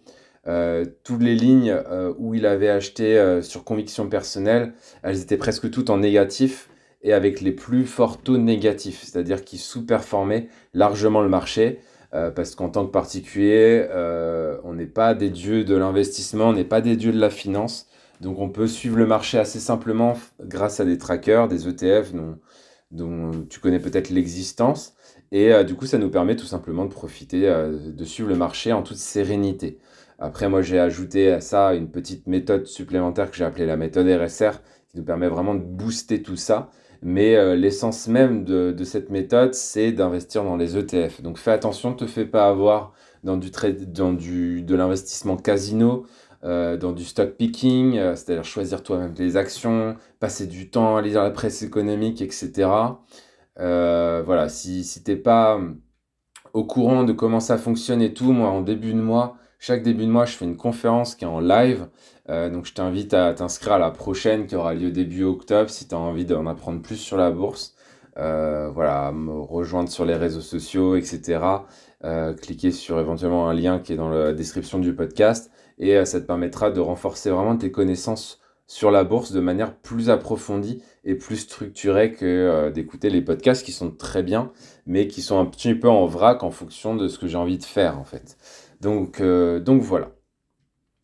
toutes 1.04 1.22
les 1.22 1.34
lignes 1.34 1.76
où 2.18 2.34
il 2.34 2.46
avait 2.46 2.70
acheté 2.70 3.40
sur 3.42 3.64
conviction 3.64 4.08
personnelle, 4.08 4.72
elles 5.02 5.20
étaient 5.20 5.36
presque 5.36 5.70
toutes 5.70 5.90
en 5.90 5.98
négatif 5.98 6.70
et 7.02 7.12
avec 7.12 7.40
les 7.40 7.52
plus 7.52 7.84
forts 7.84 8.20
taux 8.20 8.38
négatifs, 8.38 9.02
c'est-à-dire 9.04 9.44
qui 9.44 9.58
sous-performaient 9.58 10.48
largement 10.74 11.22
le 11.22 11.28
marché. 11.28 11.80
Euh, 12.14 12.30
parce 12.30 12.54
qu'en 12.54 12.70
tant 12.70 12.86
que 12.86 12.90
particulier, 12.90 13.86
euh, 13.90 14.58
on 14.64 14.72
n'est 14.74 14.86
pas 14.86 15.14
des 15.14 15.28
dieux 15.28 15.64
de 15.64 15.76
l'investissement, 15.76 16.48
on 16.48 16.52
n'est 16.54 16.64
pas 16.64 16.80
des 16.80 16.96
dieux 16.96 17.12
de 17.12 17.20
la 17.20 17.28
finance. 17.28 17.88
Donc 18.20 18.38
on 18.38 18.48
peut 18.48 18.66
suivre 18.66 18.96
le 18.96 19.06
marché 19.06 19.38
assez 19.38 19.60
simplement 19.60 20.16
grâce 20.40 20.80
à 20.80 20.84
des 20.86 20.96
trackers, 20.98 21.48
des 21.48 21.68
ETF 21.68 22.12
dont, 22.90 23.30
tu 23.50 23.60
connais 23.60 23.78
peut-être 23.78 24.08
l'existence. 24.08 24.94
Et 25.32 25.52
euh, 25.52 25.64
du 25.64 25.74
coup, 25.74 25.84
ça 25.86 25.98
nous 25.98 26.10
permet 26.10 26.36
tout 26.36 26.46
simplement 26.46 26.86
de 26.86 26.90
profiter, 26.90 27.42
de 27.42 28.04
suivre 28.04 28.30
le 28.30 28.36
marché 28.36 28.72
en 28.72 28.82
toute 28.82 28.96
sérénité. 28.96 29.78
Après, 30.18 30.48
moi, 30.48 30.62
j'ai 30.62 30.80
ajouté 30.80 31.30
à 31.30 31.40
ça 31.40 31.74
une 31.74 31.90
petite 31.90 32.26
méthode 32.26 32.66
supplémentaire 32.66 33.30
que 33.30 33.36
j'ai 33.36 33.44
appelée 33.44 33.66
la 33.66 33.76
méthode 33.76 34.08
RSR, 34.08 34.62
qui 34.88 34.96
nous 34.96 35.04
permet 35.04 35.28
vraiment 35.28 35.54
de 35.54 35.62
booster 35.62 36.22
tout 36.22 36.36
ça. 36.36 36.70
Mais 37.02 37.36
euh, 37.36 37.54
l'essence 37.54 38.08
même 38.08 38.44
de, 38.44 38.84
cette 38.84 39.10
méthode, 39.10 39.54
c'est 39.54 39.92
d'investir 39.92 40.44
dans 40.44 40.56
les 40.56 40.76
ETF. 40.76 41.22
Donc 41.22 41.38
fais 41.38 41.52
attention, 41.52 41.90
ne 41.90 41.94
te 41.96 42.06
fais 42.06 42.26
pas 42.26 42.48
avoir 42.48 42.92
dans, 43.24 43.36
du 43.36 43.50
dans 43.86 44.12
du, 44.12 44.62
de 44.62 44.74
l'investissement 44.74 45.36
casino, 45.36 46.06
euh, 46.44 46.76
dans 46.76 46.92
du 46.92 47.04
stock 47.04 47.36
picking, 47.36 47.98
euh, 47.98 48.16
c'est-à-dire 48.16 48.44
choisir 48.44 48.82
toi-même 48.82 49.14
les 49.18 49.36
actions, 49.36 49.96
passer 50.20 50.46
du 50.46 50.70
temps 50.70 50.96
à 50.96 51.02
lire 51.02 51.22
la 51.22 51.30
presse 51.30 51.62
économique, 51.62 52.20
etc. 52.22 52.68
voilà, 53.56 54.48
si, 54.48 54.84
si 54.84 55.02
tu 55.02 55.12
n'es 55.12 55.16
pas 55.16 55.60
au 56.52 56.64
courant 56.64 57.04
de 57.04 57.12
comment 57.12 57.40
ça 57.40 57.58
fonctionne 57.58 58.02
et 58.02 58.14
tout, 58.14 58.32
moi 58.32 58.48
en 58.50 58.62
début 58.62 58.92
de 58.92 59.00
mois, 59.00 59.36
chaque 59.58 59.82
début 59.82 60.06
de 60.06 60.10
mois, 60.10 60.24
je 60.24 60.36
fais 60.36 60.44
une 60.44 60.56
conférence 60.56 61.16
qui 61.16 61.24
est 61.24 61.28
en 61.28 61.40
live. 61.40 61.88
Euh, 62.30 62.48
donc 62.48 62.66
je 62.66 62.74
t'invite 62.74 63.12
à 63.12 63.32
t'inscrire 63.34 63.74
à 63.74 63.78
la 63.78 63.90
prochaine 63.90 64.46
qui 64.46 64.54
aura 64.54 64.74
lieu 64.74 64.90
début 64.90 65.24
octobre 65.24 65.68
si 65.70 65.88
tu 65.88 65.94
as 65.94 65.98
envie 65.98 66.24
d'en 66.24 66.46
apprendre 66.46 66.80
plus 66.80 66.96
sur 66.96 67.16
la 67.16 67.30
bourse. 67.30 67.74
Euh, 68.18 68.70
voilà, 68.72 69.10
me 69.12 69.32
rejoindre 69.32 69.88
sur 69.88 70.04
les 70.04 70.14
réseaux 70.14 70.40
sociaux, 70.40 70.96
etc. 70.96 71.40
Euh, 72.04 72.34
cliquer 72.34 72.70
sur 72.70 73.00
éventuellement 73.00 73.48
un 73.48 73.54
lien 73.54 73.80
qui 73.80 73.92
est 73.92 73.96
dans 73.96 74.08
la 74.08 74.32
description 74.32 74.78
du 74.78 74.94
podcast 74.94 75.50
et 75.78 76.04
ça 76.04 76.20
te 76.20 76.26
permettra 76.26 76.70
de 76.70 76.80
renforcer 76.80 77.30
vraiment 77.30 77.56
tes 77.56 77.70
connaissances 77.70 78.40
sur 78.66 78.90
la 78.90 79.02
bourse 79.04 79.32
de 79.32 79.40
manière 79.40 79.74
plus 79.74 80.10
approfondie 80.10 80.82
et 81.04 81.14
plus 81.14 81.36
structurée 81.36 82.12
que 82.12 82.70
d'écouter 82.70 83.10
les 83.10 83.22
podcasts 83.22 83.64
qui 83.64 83.72
sont 83.72 83.92
très 83.92 84.22
bien, 84.22 84.52
mais 84.86 85.06
qui 85.06 85.22
sont 85.22 85.38
un 85.38 85.46
petit 85.46 85.74
peu 85.74 85.88
en 85.88 86.04
vrac 86.06 86.42
en 86.42 86.50
fonction 86.50 86.96
de 86.96 87.06
ce 87.08 87.18
que 87.18 87.28
j'ai 87.28 87.36
envie 87.36 87.58
de 87.58 87.64
faire 87.64 87.98
en 87.98 88.04
fait. 88.04 88.36
Donc, 88.80 89.20
euh, 89.20 89.60
donc 89.60 89.82
voilà. 89.82 90.10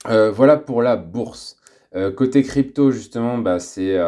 Euh, 0.09 0.31
voilà 0.31 0.57
pour 0.57 0.83
la 0.83 0.97
bourse. 0.97 1.57
Euh, 1.95 2.13
côté 2.13 2.43
crypto, 2.43 2.91
justement, 2.91 3.39
bah, 3.39 3.59
c'est 3.61 3.99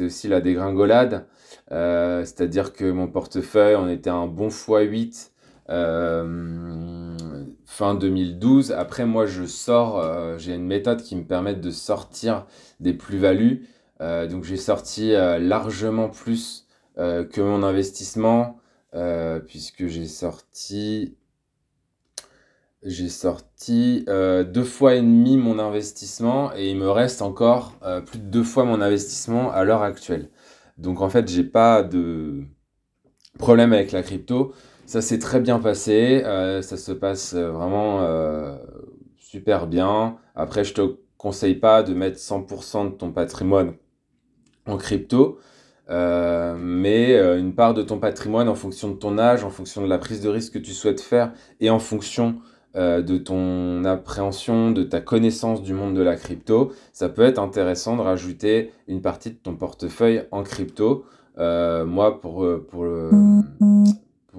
aussi 0.00 0.28
la 0.28 0.40
dégringolade. 0.40 1.26
C'est-à-dire 1.70 2.72
que 2.72 2.90
mon 2.90 3.06
portefeuille, 3.06 3.76
on 3.76 3.88
était 3.88 4.10
un 4.10 4.26
bon 4.26 4.48
x8 4.48 5.30
fin 7.66 7.94
2012. 7.94 8.72
Après, 8.72 9.06
moi, 9.06 9.26
je 9.26 9.44
sors, 9.44 10.38
j'ai 10.38 10.54
une 10.54 10.66
méthode 10.66 11.02
qui 11.02 11.16
me 11.16 11.24
permet 11.24 11.54
de 11.54 11.70
sortir 11.70 12.46
des 12.80 12.92
plus-values. 12.92 13.68
donc, 14.00 14.44
j'ai 14.44 14.56
sorti 14.56 15.12
largement 15.12 16.08
plus 16.08 16.66
que 16.96 17.40
mon 17.40 17.62
investissement, 17.62 18.58
puisque 19.46 19.86
j'ai 19.86 20.06
sorti 20.06 21.14
j'ai 22.82 23.08
sorti 23.08 24.04
euh, 24.08 24.42
deux 24.42 24.64
fois 24.64 24.94
et 24.94 25.00
demi 25.00 25.36
mon 25.36 25.58
investissement 25.58 26.50
et 26.56 26.70
il 26.70 26.76
me 26.78 26.90
reste 26.90 27.20
encore 27.20 27.74
euh, 27.82 28.00
plus 28.00 28.18
de 28.18 28.24
deux 28.24 28.42
fois 28.42 28.64
mon 28.64 28.80
investissement 28.80 29.52
à 29.52 29.64
l'heure 29.64 29.82
actuelle. 29.82 30.30
Donc 30.78 31.02
en 31.02 31.10
fait, 31.10 31.28
j'ai 31.28 31.44
pas 31.44 31.82
de 31.82 32.42
problème 33.38 33.72
avec 33.74 33.92
la 33.92 34.02
crypto. 34.02 34.54
Ça 34.86 35.02
s'est 35.02 35.18
très 35.18 35.40
bien 35.40 35.58
passé, 35.58 36.22
euh, 36.24 36.62
ça 36.62 36.76
se 36.76 36.92
passe 36.92 37.34
vraiment 37.34 38.00
super 39.18 39.66
bien. 39.66 40.16
Après, 40.34 40.64
je 40.64 40.74
te 40.74 40.96
conseille 41.18 41.54
pas 41.56 41.82
de 41.82 41.92
mettre 41.94 42.18
100% 42.18 42.92
de 42.92 42.96
ton 42.96 43.12
patrimoine 43.12 43.74
en 44.66 44.78
crypto. 44.78 45.38
mais 45.88 47.14
une 47.38 47.54
part 47.54 47.74
de 47.74 47.82
ton 47.82 47.98
patrimoine 47.98 48.48
en 48.48 48.54
fonction 48.54 48.88
de 48.90 48.96
ton 48.96 49.18
âge, 49.18 49.44
en 49.44 49.50
fonction 49.50 49.82
de 49.82 49.86
la 49.86 49.98
prise 49.98 50.22
de 50.22 50.30
risque 50.30 50.54
que 50.54 50.58
tu 50.58 50.72
souhaites 50.72 51.02
faire 51.02 51.32
et 51.60 51.68
en 51.68 51.78
fonction 51.78 52.40
euh, 52.76 53.02
de 53.02 53.18
ton 53.18 53.84
appréhension, 53.84 54.70
de 54.70 54.84
ta 54.84 55.00
connaissance 55.00 55.60
du 55.60 55.74
monde 55.74 55.96
de 55.96 56.02
la 56.02 56.14
crypto, 56.14 56.70
ça 56.92 57.08
peut 57.08 57.22
être 57.22 57.40
intéressant 57.40 57.96
de 57.96 58.02
rajouter 58.02 58.70
une 58.86 59.02
partie 59.02 59.30
de 59.30 59.36
ton 59.36 59.56
portefeuille 59.56 60.22
en 60.30 60.44
crypto. 60.44 61.04
Euh, 61.38 61.84
moi, 61.84 62.20
pour, 62.20 62.44
euh, 62.44 62.64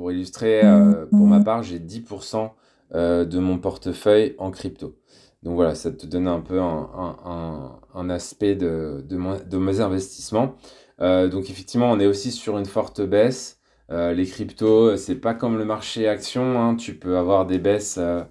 illustrer, 0.10 0.62
pour 1.10 1.28
ma 1.28 1.42
part, 1.42 1.62
j'ai 1.64 1.80
10% 1.80 2.52
de 2.94 3.40
mon 3.40 3.58
portefeuille 3.58 4.36
en 4.38 4.50
crypto. 4.50 4.96
Donc 5.44 5.56
voilà, 5.56 5.76
ça 5.76 5.92
te 5.92 6.06
donne 6.06 6.28
un 6.28 6.40
peu 6.40 6.62
un, 6.62 8.10
aspect 8.10 8.56
de, 8.56 9.04
de, 9.10 9.58
mes 9.58 9.82
investissements. 9.82 10.56
donc 11.00 11.50
effectivement, 11.50 11.92
on 11.92 12.00
est 12.00 12.08
aussi 12.08 12.32
sur 12.32 12.58
une 12.58 12.66
forte 12.66 13.02
baisse. 13.02 13.61
Euh, 13.92 14.14
les 14.14 14.26
cryptos, 14.26 14.96
c'est 14.98 15.16
pas 15.20 15.34
comme 15.34 15.58
le 15.58 15.66
marché 15.66 16.08
action. 16.08 16.62
Hein. 16.62 16.76
Tu 16.76 16.96
peux 16.96 17.18
avoir 17.18 17.46
des 17.46 17.60
baisses 17.60 17.98
euh, 18.00 18.24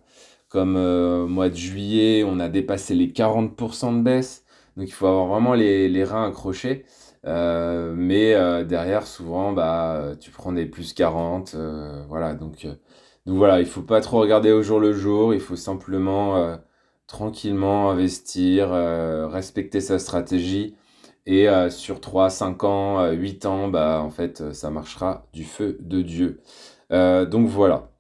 comme 0.49 0.77
euh, 0.77 1.27
mois 1.27 1.51
de 1.51 1.57
juillet, 1.57 2.25
on 2.27 2.41
a 2.41 2.49
dépassé 2.49 2.95
les 2.95 3.09
40% 3.09 3.99
de 3.99 4.03
baisse. 4.03 4.45
Donc 4.77 4.89
il 4.89 4.93
faut 4.93 5.07
avoir 5.07 5.27
vraiment 5.27 5.55
les, 5.55 6.05
reins 6.05 6.29
accrochés. 6.29 6.87
Mais 7.25 8.35
derrière, 8.65 9.07
souvent, 9.07 9.53
bah, 9.53 10.15
tu 10.21 10.31
prends 10.31 10.53
des 10.53 10.67
plus 10.67 10.95
40. 10.95 11.55
voilà, 12.09 12.35
donc, 12.35 12.67
donc 13.27 13.37
voilà, 13.37 13.61
il 13.61 13.67
faut 13.67 13.83
pas 13.83 14.01
trop 14.01 14.21
regarder 14.21 14.53
au 14.53 14.63
jour 14.63 14.81
le 14.81 14.93
jour. 14.93 15.35
Il 15.35 15.41
faut 15.41 15.57
simplement 15.57 16.59
tranquillement 17.07 17.91
investir, 17.91 18.71
respecter 19.31 19.81
sa 19.81 19.99
stratégie. 19.99 20.77
Et 21.27 21.49
sur 21.71 22.01
3, 22.01 22.31
5 22.31 22.65
ans, 22.65 23.11
8 23.13 23.47
ans, 23.47 23.69
bah, 23.69 24.01
en 24.03 24.11
fait, 24.11 24.53
ça 24.53 24.71
marchera 24.71 25.27
du 25.33 25.45
feu 25.45 25.79
de 25.81 26.03
Dieu. 26.03 26.41
donc 26.91 27.47
voilà. 27.47 27.91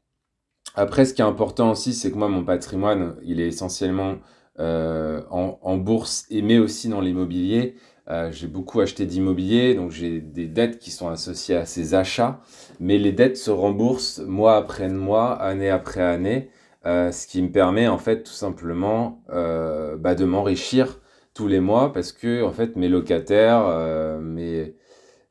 Après, 0.74 1.04
ce 1.04 1.14
qui 1.14 1.22
est 1.22 1.24
important 1.24 1.70
aussi, 1.72 1.94
c'est 1.94 2.10
que 2.10 2.16
moi, 2.16 2.28
mon 2.28 2.44
patrimoine, 2.44 3.16
il 3.22 3.40
est 3.40 3.48
essentiellement 3.48 4.16
euh, 4.60 5.22
en, 5.30 5.76
bourse 5.78 6.26
et 6.28 6.42
mais 6.42 6.58
aussi 6.58 6.88
dans 6.88 7.00
l'immobilier. 7.00 7.76
Euh, 8.08 8.30
j'ai 8.32 8.46
beaucoup 8.46 8.80
acheté 8.80 9.06
d'immobilier, 9.06 9.74
donc 9.74 9.90
j'ai 9.90 10.20
des 10.20 10.46
dettes 10.46 10.78
qui 10.78 10.90
sont 10.90 11.08
associées 11.08 11.56
à 11.56 11.64
ces 11.64 11.94
achats, 11.94 12.40
mais 12.80 12.98
les 12.98 13.12
dettes 13.12 13.36
se 13.36 13.50
remboursent 13.50 14.18
mois 14.18 14.56
après 14.56 14.88
mois, 14.88 15.32
année 15.32 15.70
après 15.70 16.02
année, 16.02 16.50
euh, 16.86 17.12
ce 17.12 17.26
qui 17.26 17.40
me 17.40 17.50
permet 17.50 17.88
en 17.88 17.98
fait 17.98 18.22
tout 18.24 18.32
simplement 18.32 19.22
bah, 19.28 20.14
de 20.14 20.24
m'enrichir 20.24 21.00
tous 21.34 21.48
les 21.48 21.60
mois 21.60 21.92
parce 21.92 22.12
que 22.12 22.42
en 22.42 22.52
fait 22.52 22.76
mes 22.76 22.88
locataires, 22.88 23.62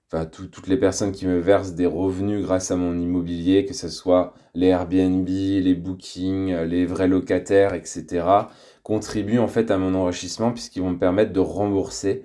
enfin 0.08 0.26
toutes 0.26 0.68
les 0.68 0.78
personnes 0.78 1.12
qui 1.12 1.28
me 1.28 1.40
versent 1.40 1.74
des 1.74 1.86
revenus 1.86 2.42
grâce 2.42 2.72
à 2.72 2.76
mon 2.76 2.98
immobilier, 2.98 3.66
que 3.66 3.74
ce 3.74 3.90
soit 3.90 4.34
les 4.56 4.68
Airbnb, 4.68 5.28
les 5.28 5.76
bookings, 5.76 6.56
les 6.64 6.86
vrais 6.86 7.08
locataires, 7.08 7.74
etc., 7.74 8.26
contribuent 8.84 9.40
en 9.40 9.48
fait 9.48 9.70
à 9.72 9.78
mon 9.78 9.94
enrichissement 9.94 10.52
puisqu'ils 10.52 10.82
vont 10.82 10.92
me 10.92 10.98
permettre 10.98 11.32
de 11.32 11.40
rembourser 11.40 12.24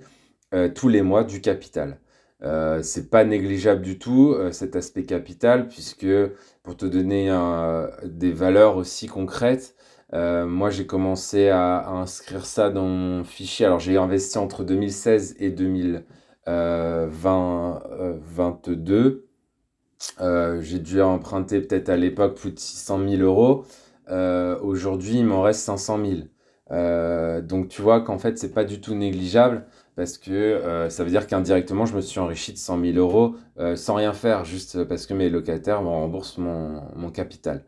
euh, 0.54 0.68
tous 0.68 0.88
les 0.88 1.02
mois 1.02 1.24
du 1.24 1.40
capital. 1.40 1.98
Euh, 2.42 2.82
c'est 2.82 3.10
pas 3.10 3.24
négligeable 3.24 3.82
du 3.82 3.98
tout 3.98 4.32
euh, 4.32 4.52
cet 4.52 4.76
aspect 4.76 5.04
capital 5.04 5.68
puisque 5.68 6.06
pour 6.62 6.76
te 6.76 6.86
donner 6.86 7.28
des 8.04 8.32
valeurs 8.32 8.76
aussi 8.76 9.08
concrètes, 9.08 9.74
euh, 10.12 10.46
moi 10.46 10.70
j'ai 10.70 10.86
commencé 10.86 11.48
à, 11.48 11.88
inscrire 11.88 12.46
ça 12.46 12.70
dans 12.70 12.86
mon 12.86 13.24
fichier. 13.24 13.66
Alors 13.66 13.80
j'ai 13.80 13.96
investi 13.96 14.38
entre 14.38 14.64
2016 14.64 15.36
et 15.38 15.50
2000. 15.50 16.04
20, 16.46 17.82
euh, 17.90 18.14
22. 18.20 18.94
Euh, 20.20 20.20
euh, 20.20 20.60
j'ai 20.60 20.78
dû 20.78 21.00
emprunter 21.00 21.60
peut-être 21.60 21.88
à 21.88 21.96
l'époque 21.96 22.36
plus 22.36 22.52
de 22.52 22.58
600 22.58 23.08
000 23.08 23.22
euros. 23.22 23.64
Aujourd'hui, 24.62 25.18
il 25.18 25.26
m'en 25.26 25.42
reste 25.42 25.60
500 25.60 25.98
000. 26.68 27.40
donc 27.42 27.68
tu 27.68 27.82
vois 27.82 28.00
qu'en 28.02 28.18
fait, 28.18 28.38
c'est 28.38 28.52
pas 28.52 28.64
du 28.64 28.80
tout 28.80 28.94
négligeable 28.94 29.66
parce 29.96 30.18
que 30.18 30.86
ça 30.90 31.04
veut 31.04 31.10
dire 31.10 31.26
qu'indirectement, 31.26 31.86
je 31.86 31.96
me 31.96 32.00
suis 32.00 32.20
enrichi 32.20 32.52
de 32.52 32.58
100 32.58 32.80
000 32.80 32.98
euros 32.98 33.36
sans 33.76 33.94
rien 33.94 34.12
faire, 34.12 34.44
juste 34.44 34.84
parce 34.84 35.06
que 35.06 35.14
mes 35.14 35.30
locataires 35.30 35.82
me 35.82 35.88
remboursent 35.88 36.38
mon, 36.38 36.82
mon 36.96 37.10
capital. 37.10 37.64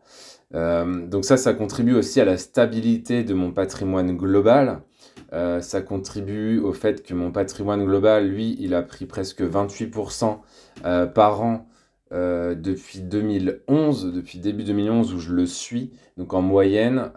Donc 0.51 1.25
ça, 1.25 1.37
ça 1.37 1.53
contribue 1.53 1.93
aussi 1.93 2.21
à 2.21 2.25
la 2.25 2.37
stabilité 2.37 3.23
de 3.23 3.33
mon 3.33 3.51
patrimoine 3.51 4.15
global. 4.15 4.81
Euh, 5.33 5.61
ça 5.61 5.81
contribue 5.81 6.59
au 6.59 6.73
fait 6.73 7.03
que 7.03 7.13
mon 7.13 7.31
patrimoine 7.31 7.83
global, 7.83 8.27
lui, 8.27 8.55
il 8.59 8.73
a 8.73 8.81
pris 8.81 9.05
presque 9.05 9.41
28% 9.41 10.39
euh, 10.85 11.05
par 11.05 11.41
an 11.41 11.67
euh, 12.13 12.55
depuis 12.55 13.01
2011, 13.01 14.13
depuis 14.13 14.39
début 14.39 14.63
2011 14.63 15.13
où 15.13 15.19
je 15.19 15.33
le 15.33 15.45
suis. 15.45 15.91
Donc 16.17 16.33
en 16.33 16.41
moyenne, 16.41 17.11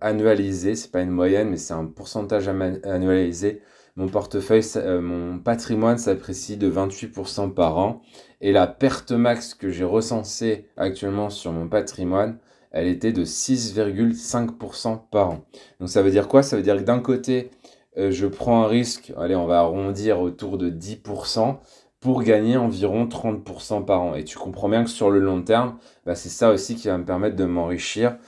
annualisé, 0.00 0.76
c'est 0.76 0.90
pas 0.90 1.02
une 1.02 1.10
moyenne, 1.10 1.50
mais 1.50 1.56
c'est 1.56 1.74
un 1.74 1.84
pourcentage 1.84 2.48
annualisé. 2.48 3.60
Mon 3.96 4.08
portefeuille, 4.08 4.64
mon 5.00 5.38
patrimoine 5.38 5.98
s'apprécie 5.98 6.56
de 6.56 6.70
28% 6.70 7.52
par 7.52 7.76
an. 7.78 8.02
Et 8.40 8.50
la 8.50 8.66
perte 8.66 9.12
max 9.12 9.54
que 9.54 9.70
j'ai 9.70 9.84
recensée 9.84 10.66
actuellement 10.76 11.28
sur 11.30 11.52
mon 11.52 11.68
patrimoine, 11.68 12.38
elle 12.74 12.88
était 12.88 13.12
de 13.12 13.24
6,5% 13.24 15.08
par 15.10 15.30
an. 15.30 15.44
Donc 15.78 15.88
ça 15.88 16.02
veut 16.02 16.10
dire 16.10 16.26
quoi? 16.26 16.42
Ça 16.42 16.56
veut 16.56 16.62
dire 16.62 16.76
que 16.76 16.82
d'un 16.82 16.98
côté, 16.98 17.50
euh, 17.96 18.10
je 18.10 18.26
prends 18.26 18.64
un 18.64 18.66
risque, 18.66 19.12
allez, 19.16 19.36
on 19.36 19.46
va 19.46 19.60
arrondir 19.60 20.20
autour 20.20 20.58
de 20.58 20.70
10% 20.70 21.58
pour 22.00 22.24
gagner 22.24 22.56
environ 22.56 23.06
30% 23.06 23.84
par 23.84 24.02
an. 24.02 24.14
Et 24.16 24.24
tu 24.24 24.36
comprends 24.36 24.68
bien 24.68 24.82
que 24.82 24.90
sur 24.90 25.12
le 25.12 25.20
long 25.20 25.40
terme, 25.42 25.78
bah, 26.04 26.16
c'est 26.16 26.28
ça 26.28 26.50
aussi 26.50 26.74
qui 26.74 26.88
va 26.88 26.98
me 26.98 27.04
permettre 27.04 27.36
de 27.36 27.44
m'enrichir 27.44 28.18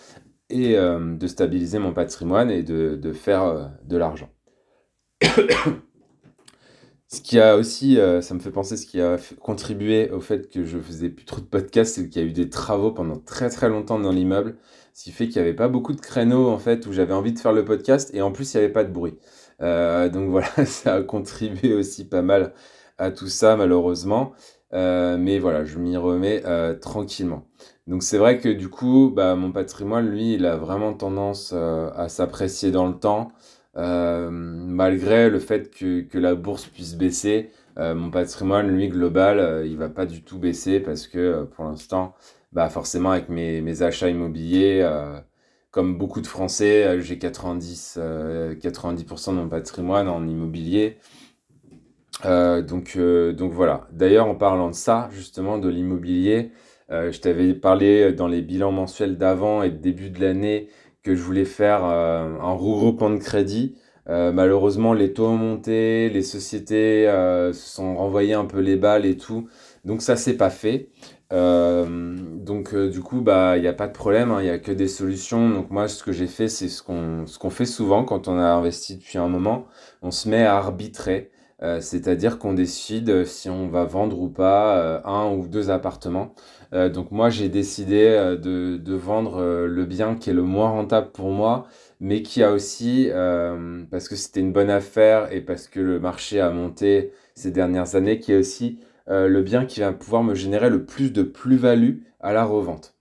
et 0.48 0.76
euh, 0.76 1.16
de 1.16 1.26
stabiliser 1.26 1.80
mon 1.80 1.92
patrimoine 1.92 2.48
et 2.48 2.62
de, 2.62 3.12
faire 3.12 3.42
euh, 3.42 3.64
de 3.84 3.96
l'argent. 3.96 4.30
Ce 7.08 7.20
qui 7.20 7.38
a 7.38 7.56
aussi, 7.56 7.98
euh, 8.00 8.20
ça 8.20 8.34
me 8.34 8.40
fait 8.40 8.50
penser, 8.50 8.76
ce 8.76 8.84
qui 8.86 9.00
a 9.00 9.16
contribué 9.40 10.10
au 10.10 10.20
fait 10.20 10.48
que 10.50 10.64
je 10.64 10.78
faisais 10.78 11.08
plus 11.08 11.24
trop 11.24 11.40
de 11.40 11.46
podcasts, 11.46 11.94
c'est 11.94 12.08
qu'il 12.08 12.20
y 12.20 12.24
a 12.24 12.28
eu 12.28 12.32
des 12.32 12.50
travaux 12.50 12.90
pendant 12.90 13.16
très 13.18 13.48
très 13.48 13.68
longtemps 13.68 14.00
dans 14.00 14.10
l'immeuble, 14.10 14.56
ce 14.92 15.04
qui 15.04 15.12
fait 15.12 15.28
qu'il 15.28 15.40
n'y 15.40 15.46
avait 15.46 15.54
pas 15.56 15.68
beaucoup 15.68 15.92
de 15.92 16.00
créneaux 16.00 16.48
en 16.48 16.58
fait 16.58 16.84
où 16.86 16.92
j'avais 16.92 17.12
envie 17.14 17.32
de 17.32 17.38
faire 17.38 17.52
le 17.52 17.64
podcast 17.64 18.10
et 18.12 18.22
en 18.22 18.32
plus 18.32 18.52
il 18.54 18.56
n'y 18.56 18.64
avait 18.64 18.72
pas 18.72 18.82
de 18.82 18.90
bruit. 18.92 19.16
Euh, 19.62 20.08
donc 20.08 20.30
voilà, 20.30 20.48
ça 20.66 20.94
a 20.96 21.02
contribué 21.02 21.74
aussi 21.74 22.08
pas 22.08 22.22
mal 22.22 22.52
à 22.98 23.12
tout 23.12 23.28
ça 23.28 23.54
malheureusement, 23.56 24.32
euh, 24.72 25.16
mais 25.16 25.38
voilà, 25.38 25.64
je 25.64 25.78
m'y 25.78 25.96
remets 25.96 26.42
tranquillement. 26.80 27.46
Donc 27.86 28.02
c'est 28.02 28.18
vrai 28.18 28.38
que 28.38 28.48
du 28.48 28.68
coup, 28.68 29.12
bah, 29.14 29.36
mon 29.36 29.52
patrimoine, 29.52 30.08
lui, 30.08 30.34
il 30.34 30.44
a 30.44 30.56
vraiment 30.56 30.92
tendance 30.92 31.52
à 31.52 32.08
s'apprécier 32.08 32.72
dans 32.72 32.86
le 32.88 32.94
temps. 32.98 33.28
Euh, 33.76 34.30
malgré 34.30 35.28
le 35.28 35.38
fait 35.38 35.70
que, 35.70 36.18
la 36.18 36.34
bourse 36.34 36.66
puisse 36.66 36.94
baisser, 36.94 37.50
euh, 37.78 37.94
mon 37.94 38.10
patrimoine, 38.10 38.68
lui, 38.68 38.88
global, 38.88 39.38
euh, 39.38 39.66
il 39.66 39.76
va 39.76 39.88
pas 39.90 40.06
du 40.06 40.22
tout 40.22 40.38
baisser 40.38 40.80
parce 40.80 41.06
que 41.06 41.44
pour 41.44 41.64
l'instant, 41.64 42.14
bah 42.52 42.70
forcément, 42.70 43.10
avec 43.10 43.28
mes, 43.28 43.82
achats 43.82 44.08
immobiliers, 44.08 44.88
comme 45.70 45.98
beaucoup 45.98 46.20
de 46.22 46.26
Français, 46.26 47.00
j'ai 47.02 47.18
90, 47.18 47.98
90% 48.60 49.30
de 49.32 49.36
mon 49.36 49.48
patrimoine 49.48 50.08
en 50.08 50.26
immobilier. 50.26 50.98
donc, 52.24 52.98
donc 52.98 53.52
voilà. 53.52 53.86
D'ailleurs, 53.92 54.26
en 54.26 54.34
parlant 54.36 54.70
de 54.70 54.74
ça, 54.74 55.10
justement, 55.12 55.58
de 55.58 55.68
l'immobilier, 55.68 56.50
je 56.88 57.18
t'avais 57.20 57.52
parlé 57.52 58.12
dans 58.12 58.28
les 58.28 58.40
bilans 58.40 58.72
mensuels 58.72 59.18
d'avant 59.18 59.62
et 59.62 59.70
de 59.70 59.76
début 59.76 60.08
de 60.10 60.20
l'année 60.20 60.68
que 61.06 61.14
je 61.14 61.22
voulais 61.22 61.44
faire 61.44 61.84
euh, 61.84 62.36
un 62.40 62.52
regroupement 62.52 63.10
de 63.10 63.18
crédit. 63.18 63.76
Euh, 64.08 64.32
malheureusement, 64.32 64.92
les 64.92 65.12
taux 65.12 65.26
ont 65.26 65.36
monté, 65.36 66.10
les 66.10 66.22
sociétés 66.22 67.08
euh, 67.08 67.52
se 67.52 67.76
sont 67.76 67.96
renvoyées 67.96 68.34
un 68.34 68.44
peu 68.44 68.58
les 68.58 68.74
balles 68.74 69.06
et 69.06 69.16
tout. 69.16 69.48
Donc 69.84 70.02
ça, 70.02 70.16
c'est 70.16 70.36
pas 70.36 70.50
fait. 70.50 70.88
donc 71.30 72.74
du 72.74 73.00
coup, 73.00 73.20
bah 73.20 73.56
il 73.56 73.62
n'y 73.62 73.68
a 73.68 73.72
pas 73.72 73.86
de 73.86 73.92
problème, 73.92 74.32
hein, 74.32 74.38
il 74.40 74.44
n'y 74.44 74.50
a 74.50 74.58
que 74.58 74.72
des 74.72 74.88
solutions. 74.88 75.48
Donc 75.48 75.70
moi, 75.70 75.86
ce 75.86 76.02
que 76.02 76.10
j'ai 76.10 76.26
fait, 76.26 76.48
c'est 76.48 76.68
ce 76.68 76.82
qu'on 76.82 77.50
fait 77.50 77.66
souvent 77.66 78.04
quand 78.04 78.26
on 78.26 78.36
a 78.38 78.46
investi 78.46 78.96
depuis 78.96 79.18
un 79.18 79.28
moment. 79.28 79.66
On 80.02 80.10
se 80.10 80.28
met 80.28 80.42
à 80.44 80.56
arbitrer. 80.56 81.30
Euh, 81.62 81.80
c'est-à-dire 81.80 82.38
qu'on 82.38 82.52
décide 82.52 83.24
si 83.24 83.48
on 83.48 83.68
va 83.68 83.84
vendre 83.84 84.20
ou 84.20 84.28
pas 84.28 84.78
euh, 84.78 85.00
un 85.04 85.32
ou 85.32 85.48
deux 85.48 85.70
appartements. 85.70 86.34
Euh, 86.74 86.90
donc 86.90 87.12
moi 87.12 87.30
j'ai 87.30 87.48
décidé 87.48 88.36
de, 88.38 88.94
vendre 88.94 89.66
le 89.66 89.84
bien 89.84 90.16
qui 90.16 90.30
est 90.30 90.34
le 90.34 90.42
moins 90.42 90.68
rentable 90.68 91.12
pour 91.12 91.30
moi, 91.30 91.66
mais 92.00 92.22
qui 92.22 92.42
a 92.42 92.52
aussi, 92.52 93.08
parce 93.90 94.08
que 94.08 94.16
c'était 94.16 94.40
une 94.40 94.52
bonne 94.52 94.70
affaire 94.70 95.32
et 95.32 95.40
parce 95.40 95.68
que 95.68 95.80
le 95.80 96.00
marché 96.00 96.40
a 96.40 96.50
monté 96.50 97.12
ces 97.34 97.50
dernières 97.50 97.94
années, 97.94 98.18
qui 98.18 98.32
est 98.32 98.36
aussi 98.36 98.80
le 99.08 99.42
bien 99.42 99.66
qui 99.66 99.80
va 99.80 99.92
pouvoir 99.92 100.22
me 100.22 100.34
générer 100.34 100.70
le 100.70 100.84
plus 100.84 101.12
de 101.12 101.22
plus-value 101.22 101.98
à 102.20 102.32
la 102.32 102.44
revente. 102.44 102.94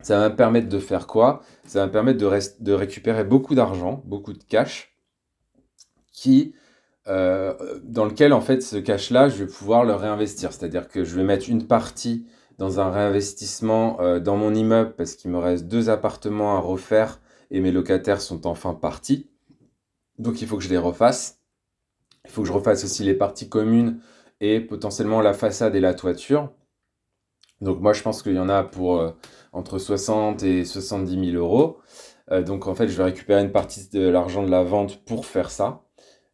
Ça 0.00 0.18
va 0.20 0.28
me 0.28 0.36
permettre 0.36 0.68
de 0.68 0.78
faire 0.78 1.06
quoi? 1.06 1.42
Ça 1.66 1.80
va 1.80 1.86
me 1.86 1.92
permettre 1.92 2.18
de, 2.18 2.30
de 2.60 2.72
récupérer 2.72 3.24
beaucoup 3.24 3.54
d'argent, 3.54 4.02
beaucoup 4.04 4.32
de 4.32 4.42
cash, 4.44 4.96
qui 6.12 6.54
euh, 7.08 7.54
dans 7.84 8.04
lequel 8.04 8.32
en 8.32 8.40
fait 8.40 8.62
ce 8.62 8.76
cash-là, 8.76 9.28
je 9.28 9.44
vais 9.44 9.50
pouvoir 9.50 9.84
le 9.84 9.94
réinvestir. 9.94 10.52
C'est-à-dire 10.52 10.88
que 10.88 11.04
je 11.04 11.14
vais 11.16 11.22
mettre 11.22 11.48
une 11.48 11.66
partie 11.66 12.26
dans 12.58 12.80
un 12.80 12.90
réinvestissement 12.90 14.00
euh, 14.00 14.18
dans 14.18 14.36
mon 14.36 14.54
immeuble 14.54 14.94
parce 14.96 15.14
qu'il 15.14 15.30
me 15.30 15.38
reste 15.38 15.66
deux 15.66 15.88
appartements 15.88 16.56
à 16.56 16.60
refaire 16.60 17.20
et 17.50 17.60
mes 17.60 17.70
locataires 17.70 18.20
sont 18.20 18.46
enfin 18.46 18.74
partis. 18.74 19.30
Donc 20.18 20.42
il 20.42 20.48
faut 20.48 20.56
que 20.56 20.64
je 20.64 20.68
les 20.68 20.78
refasse. 20.78 21.40
Il 22.24 22.30
faut 22.30 22.42
que 22.42 22.48
je 22.48 22.52
refasse 22.52 22.82
aussi 22.84 23.04
les 23.04 23.14
parties 23.14 23.48
communes 23.48 24.00
et 24.40 24.60
potentiellement 24.60 25.20
la 25.20 25.32
façade 25.32 25.76
et 25.76 25.80
la 25.80 25.94
toiture. 25.94 26.50
Donc 27.60 27.80
moi 27.80 27.92
je 27.92 28.02
pense 28.02 28.22
qu'il 28.22 28.34
y 28.34 28.38
en 28.40 28.48
a 28.48 28.64
pour 28.64 28.98
euh, 29.00 29.12
entre 29.52 29.78
60 29.78 30.42
et 30.42 30.64
70 30.64 31.30
000 31.32 31.36
euros. 31.42 31.78
donc 32.44 32.66
en 32.66 32.74
fait 32.74 32.88
je 32.88 32.96
vais 32.96 33.04
récupérer 33.04 33.40
une 33.42 33.52
partie 33.52 33.88
de 33.90 34.08
l'argent 34.08 34.42
de 34.42 34.50
la 34.50 34.64
vente 34.64 35.04
pour 35.04 35.24
faire 35.24 35.50
ça. 35.50 35.85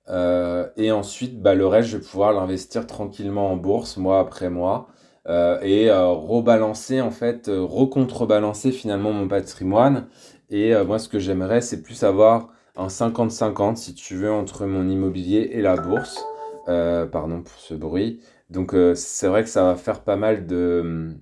Euh, 0.09 0.69
et 0.77 0.93
ensuite, 0.93 1.41
bah, 1.41 1.55
le 1.55 1.67
reste, 1.67 1.89
je 1.89 1.97
vais 1.99 2.05
pouvoir 2.05 2.33
l'investir 2.33 2.87
tranquillement 2.87 3.51
en 3.53 3.57
bourse, 3.57 3.97
mois 3.97 4.19
après 4.21 4.51
mois, 4.51 4.89
euh, 5.29 5.61
et 5.63 5.91
euh, 5.91 6.07
rebalancer, 6.09 7.01
en 7.01 7.11
fait, 7.11 7.49
recontrebalancer 7.49 8.73
finalement 8.73 9.13
mon 9.13 9.29
patrimoine 9.29 10.09
Et 10.51 10.75
moi, 10.85 10.99
ce 10.99 11.09
que 11.09 11.19
j'aimerais, 11.19 11.61
c'est 11.61 11.83
plus 11.83 12.03
avoir 12.05 12.49
un 12.77 12.89
50-50, 12.89 13.77
si 13.77 13.95
tu 13.95 14.17
veux, 14.17 14.31
entre 14.33 14.67
mon 14.67 14.89
immobilier 14.89 15.51
et 15.53 15.63
la 15.63 15.77
bourse. 15.77 16.25
pardon 16.67 17.43
pour 17.43 17.59
ce 17.59 17.75
bruit. 17.75 18.21
Donc, 18.51 18.75
c'est 18.95 19.29
vrai 19.29 19.43
que 19.45 19.49
ça 19.49 19.65
va 19.65 19.77
faire 19.77 20.01
pas 20.03 20.17
mal 20.17 20.47
de, 20.47 21.15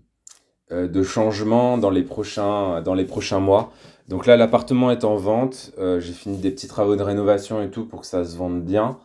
de 0.70 1.02
changements 1.02 1.78
dans 1.78 1.90
les, 1.90 2.02
prochains, 2.02 2.82
dans 2.82 2.94
les 2.94 3.04
prochains 3.04 3.40
mois. 3.40 3.72
Donc 4.10 4.26
là, 4.26 4.36
l'appartement 4.36 4.90
est 4.90 5.04
en 5.04 5.14
vente. 5.14 5.70
J'ai 5.78 6.12
fini 6.12 6.36
des 6.36 6.50
petits 6.50 6.66
travaux 6.66 6.96
de 6.96 7.02
rénovation 7.02 7.62
et 7.62 7.70
tout 7.70 7.86
pour 7.86 8.00
que 8.00 8.06
ça 8.06 8.24
se 8.24 8.36
vende 8.36 8.64
bien. 8.64 8.98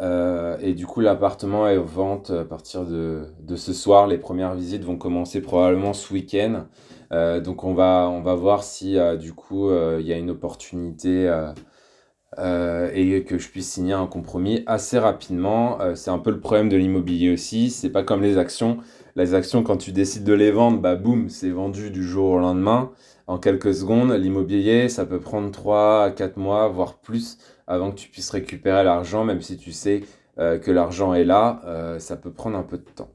Euh, 0.00 0.56
et 0.60 0.72
du 0.72 0.86
coup, 0.86 1.00
l'appartement 1.00 1.66
est 1.66 1.78
en 1.78 1.84
vente 1.84 2.30
à 2.30 2.44
partir 2.44 2.84
de, 2.84 3.26
ce 3.56 3.72
soir. 3.72 4.06
Les 4.06 4.18
premières 4.18 4.54
visites 4.54 4.84
vont 4.84 4.96
commencer 4.96 5.40
probablement 5.40 5.92
ce 5.92 6.12
week-end. 6.14 6.66
Euh, 7.12 7.40
donc, 7.40 7.64
on 7.64 7.74
va, 7.74 8.08
voir 8.36 8.62
si 8.62 8.98
euh, 8.98 9.16
du 9.16 9.32
coup 9.32 9.70
il 9.72 10.06
y 10.06 10.12
a 10.12 10.16
une 10.16 10.30
opportunité 10.30 11.26
et 12.38 13.24
que 13.26 13.38
je 13.38 13.48
puisse 13.48 13.68
signer 13.68 13.94
un 13.94 14.06
compromis 14.06 14.62
assez 14.66 14.98
rapidement. 14.98 15.78
c'est 15.96 16.10
un 16.12 16.18
peu 16.18 16.30
le 16.30 16.38
problème 16.38 16.68
de 16.68 16.76
l'immobilier 16.76 17.32
aussi. 17.32 17.70
C'est 17.70 17.90
pas 17.90 18.04
comme 18.04 18.22
les 18.22 18.38
actions. 18.38 18.78
Les 19.16 19.34
actions, 19.34 19.64
quand 19.64 19.76
tu 19.76 19.90
décides 19.90 20.24
de 20.24 20.32
les 20.32 20.52
vendre, 20.52 20.80
bah 20.80 20.94
boum, 20.94 21.28
c'est 21.28 21.50
vendu 21.50 21.90
du 21.90 22.02
jour 22.06 22.30
au 22.30 22.38
lendemain 22.38 22.92
en 23.32 23.38
quelques 23.38 23.74
secondes. 23.74 24.12
L'immobilier, 24.12 24.88
ça 24.88 25.06
peut 25.06 25.20
prendre 25.20 25.50
3 25.50 26.04
à 26.04 26.10
4 26.10 26.36
mois, 26.36 26.68
voire 26.68 26.98
plus 26.98 27.38
avant 27.66 27.90
que 27.90 27.96
tu 27.96 28.08
puisses 28.08 28.30
récupérer 28.30 28.84
l'argent, 28.84 29.24
même 29.24 29.40
si 29.40 29.56
tu 29.56 29.72
sais 29.72 30.02
euh, 30.38 30.58
que 30.58 30.70
l'argent 30.70 31.14
est 31.14 31.24
là, 31.24 31.62
euh, 31.64 31.98
ça 31.98 32.16
peut 32.16 32.32
prendre 32.32 32.58
un 32.58 32.62
peu 32.62 32.76
de 32.76 32.84
temps. 32.84 33.10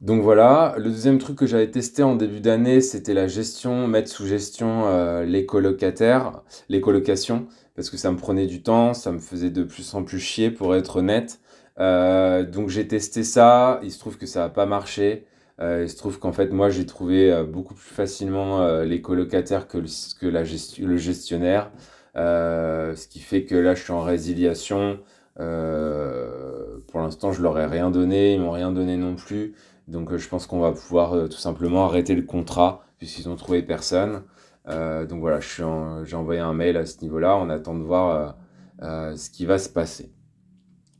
Donc 0.00 0.22
voilà, 0.22 0.74
le 0.78 0.84
deuxième 0.84 1.18
truc 1.18 1.36
que 1.36 1.46
j'avais 1.46 1.70
testé 1.70 2.02
en 2.02 2.14
début 2.14 2.40
d'année, 2.40 2.80
c'était 2.80 3.12
la 3.12 3.28
gestion, 3.28 3.86
mettre 3.86 4.08
sous 4.08 4.26
gestion 4.26 4.86
euh, 4.86 5.24
les 5.24 5.44
colocataires, 5.44 6.42
les 6.70 6.80
colocations, 6.80 7.48
parce 7.74 7.90
que 7.90 7.98
ça 7.98 8.10
me 8.10 8.16
prenait 8.16 8.46
du 8.46 8.62
temps, 8.62 8.94
ça 8.94 9.12
me 9.12 9.18
faisait 9.18 9.50
de 9.50 9.62
plus 9.62 9.94
en 9.94 10.02
plus 10.04 10.20
chier 10.20 10.50
pour 10.50 10.74
être 10.74 10.96
honnête. 10.96 11.40
donc 12.52 12.68
j'ai 12.68 12.86
testé 12.86 13.24
ça, 13.24 13.80
il 13.82 13.90
se 13.90 13.98
trouve 13.98 14.16
que 14.16 14.26
ça 14.26 14.40
n'a 14.40 14.48
pas 14.48 14.66
marché. 14.66 15.26
Il 15.60 15.88
se 15.88 15.96
trouve 15.96 16.18
qu'en 16.18 16.32
fait, 16.32 16.50
moi, 16.52 16.70
j'ai 16.70 16.86
trouvé 16.86 17.44
beaucoup 17.44 17.74
plus 17.74 17.90
facilement 17.94 18.82
les 18.82 19.02
colocataires 19.02 19.68
que, 19.68 19.78
que 20.18 20.26
la 20.26 20.42
le 20.42 20.96
gestionnaire. 20.96 21.70
Euh, 22.16 22.96
ce 22.96 23.06
qui 23.06 23.20
fait 23.20 23.44
que 23.44 23.54
là, 23.54 23.74
je 23.74 23.82
suis 23.82 23.92
en 23.92 24.02
résiliation. 24.02 24.98
Euh, 25.38 26.78
pour 26.88 27.00
l'instant, 27.00 27.32
je 27.32 27.42
leur 27.42 27.58
ai 27.58 27.66
rien 27.66 27.90
donné, 27.90 28.34
ils 28.34 28.40
m'ont 28.40 28.50
rien 28.50 28.72
donné 28.72 28.96
non 28.96 29.14
plus. 29.14 29.54
Donc, 29.88 30.12
euh, 30.12 30.18
je 30.18 30.28
pense 30.28 30.46
qu'on 30.46 30.60
va 30.60 30.72
pouvoir 30.72 31.28
tout 31.28 31.38
simplement 31.38 31.86
arrêter 31.86 32.14
le 32.14 32.22
contrat 32.22 32.82
puisqu'ils 32.98 33.28
ont 33.28 33.36
trouvé 33.36 33.62
personne. 33.62 34.22
donc 34.66 35.20
voilà, 35.20 35.40
j'ai 35.40 35.64
envoyé 36.16 36.40
un 36.40 36.52
mail 36.52 36.76
à 36.76 36.84
ce 36.84 37.00
niveau-là. 37.00 37.36
On 37.38 37.48
attend 37.48 37.74
de 37.74 37.82
voir 37.82 38.36
ce 38.82 39.30
qui 39.30 39.46
va 39.46 39.58
se 39.58 39.70
passer. 39.70 40.12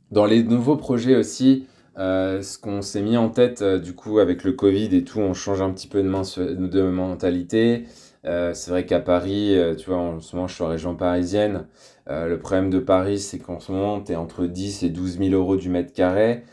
Dans 0.09 0.25
les 0.25 0.43
nouveaux 0.43 0.77
projets 0.77 1.15
aussi, 1.15 1.67
ce 1.95 2.57
qu'on 2.57 2.81
s'est 2.81 3.01
mis 3.01 3.17
en 3.17 3.29
tête, 3.29 3.63
du 3.63 3.93
coup, 3.93 4.19
avec 4.19 4.43
le 4.43 4.53
Covid 4.53 4.95
et 4.95 5.03
tout, 5.03 5.19
on 5.19 5.33
change 5.33 5.61
un 5.61 5.71
petit 5.71 5.87
peu 5.87 6.01
de, 6.01 6.81
mentalité. 6.89 7.85
Euh, 8.25 8.53
c'est 8.53 8.71
vrai 8.71 8.85
qu'à 8.85 8.99
Paris, 8.99 9.57
euh, 9.57 9.75
tu 9.75 9.89
vois, 9.89 9.99
en 9.99 10.19
ce 10.19 10.35
moment, 10.35 10.47
je 10.47 10.53
suis 10.53 10.63
en 10.63 10.67
région 10.67 10.95
parisienne. 10.95 11.67
Euh, 12.09 12.27
le 12.27 12.39
problème 12.39 12.69
de 12.69 12.79
Paris, 12.79 13.19
c'est 13.19 13.39
qu'en 13.39 13.59
ce 13.59 13.71
moment, 13.71 14.01
tu 14.01 14.11
es 14.11 14.15
entre 14.15 14.45
10 14.45 14.83
et 14.83 14.89
12 14.89 15.17
000 15.17 15.29
euros 15.31 15.55
du 15.55 15.69
mètre 15.69 15.93
carré. 15.93 16.43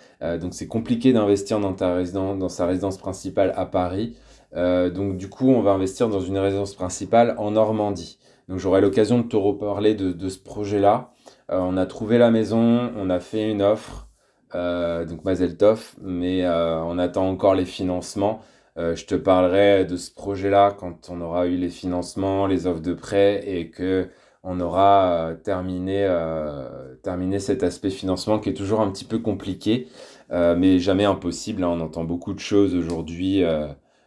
donc, 0.40 0.52
c'est 0.54 0.66
compliqué 0.66 1.12
d'investir 1.12 1.60
dans, 1.60 1.74
ta 1.74 1.94
résidence, 1.94 2.38
dans 2.38 2.48
sa 2.48 2.66
résidence 2.66 2.98
principale 2.98 3.52
à 3.56 3.66
Paris. 3.66 4.16
donc, 4.54 5.16
du 5.16 5.28
coup, 5.28 5.48
on 5.50 5.62
va 5.62 5.72
investir 5.72 6.08
dans 6.08 6.20
une 6.20 6.38
résidence 6.38 6.74
principale 6.74 7.34
en 7.38 7.52
Normandie. 7.52 8.18
Donc, 8.48 8.58
j'aurai 8.58 8.80
l'occasion 8.80 9.18
de 9.18 9.28
te 9.28 9.36
reparler 9.36 9.94
de, 9.94 10.12
de 10.12 10.28
ce 10.28 10.38
projet-là. 10.38 11.12
on 11.48 11.76
a 11.76 11.86
trouvé 11.86 12.18
la 12.18 12.30
maison, 12.30 12.90
on 12.96 13.10
a 13.10 13.20
fait 13.20 13.50
une 13.50 13.62
offre, 13.62 14.07
donc 14.52 15.24
Mazeltov, 15.24 15.94
mais 16.00 16.46
on 16.48 16.98
attend 16.98 17.28
encore 17.28 17.54
les 17.54 17.64
financements. 17.64 18.40
Euh, 18.78 18.94
je 18.94 19.06
te 19.06 19.16
parlerai 19.16 19.84
de 19.84 19.96
ce 19.96 20.12
projet-là 20.12 20.76
quand 20.78 21.10
on 21.10 21.20
aura 21.20 21.46
eu 21.48 21.56
les 21.56 21.68
financements, 21.68 22.46
les 22.46 22.66
offres 22.68 22.80
de 22.80 22.94
prêt 22.94 23.42
et 23.44 23.70
que 23.70 24.08
on 24.44 24.60
aura 24.60 25.30
euh, 25.30 25.34
terminé, 25.34 26.04
euh, 26.08 26.94
terminé 27.02 27.40
cet 27.40 27.64
aspect 27.64 27.90
financement 27.90 28.38
qui 28.38 28.50
est 28.50 28.54
toujours 28.54 28.80
un 28.80 28.90
petit 28.90 29.04
peu 29.04 29.18
compliqué, 29.18 29.88
mais 30.30 30.78
jamais 30.78 31.04
impossible. 31.04 31.64
Hein. 31.64 31.70
On 31.70 31.80
entend 31.80 32.04
beaucoup 32.04 32.34
de 32.34 32.38
choses 32.38 32.74
aujourd'hui 32.74 33.42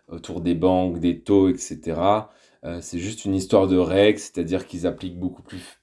autour 0.08 0.41
des 0.41 0.56
banques, 0.56 0.99
des 0.99 1.21
taux, 1.21 1.49
etc. 1.49 1.99
c'est 2.80 2.99
juste 2.99 3.25
une 3.25 3.36
histoire 3.36 3.67
de 3.67 3.77
règles, 3.77 4.19
c'est-à-dire 4.19 4.67
qu'ils 4.67 4.86
appliquent 4.88 5.19
beaucoup 5.19 5.41
plus, 5.41 5.81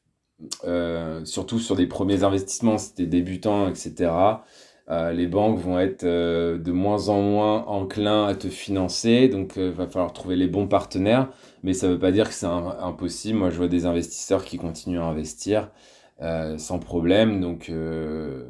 surtout 1.24 1.58
sur 1.58 1.76
des 1.76 1.86
premiers 1.86 2.24
investissements, 2.24 2.78
c'était 2.78 3.06
débutant, 3.06 3.68
etc. 3.68 4.10
Euh, 4.90 5.12
les 5.12 5.26
banques 5.26 5.58
vont 5.58 5.78
être 5.78 6.04
euh, 6.04 6.56
de 6.56 6.72
moins 6.72 7.10
en 7.10 7.20
moins 7.20 7.64
enclins 7.66 8.24
à 8.26 8.34
te 8.34 8.48
financer, 8.48 9.28
donc 9.28 9.52
il 9.56 9.64
euh, 9.64 9.70
va 9.70 9.86
falloir 9.86 10.14
trouver 10.14 10.34
les 10.34 10.46
bons 10.46 10.66
partenaires, 10.66 11.28
mais 11.62 11.74
ça 11.74 11.88
ne 11.88 11.92
veut 11.92 11.98
pas 11.98 12.10
dire 12.10 12.28
que 12.28 12.34
c'est 12.34 12.46
impossible. 12.46 13.38
Moi, 13.38 13.50
je 13.50 13.56
vois 13.58 13.68
des 13.68 13.84
investisseurs 13.84 14.44
qui 14.44 14.56
continuent 14.56 15.00
à 15.00 15.04
investir 15.04 15.70
sans 16.56 16.80
problème, 16.80 17.40
donc, 17.40 17.70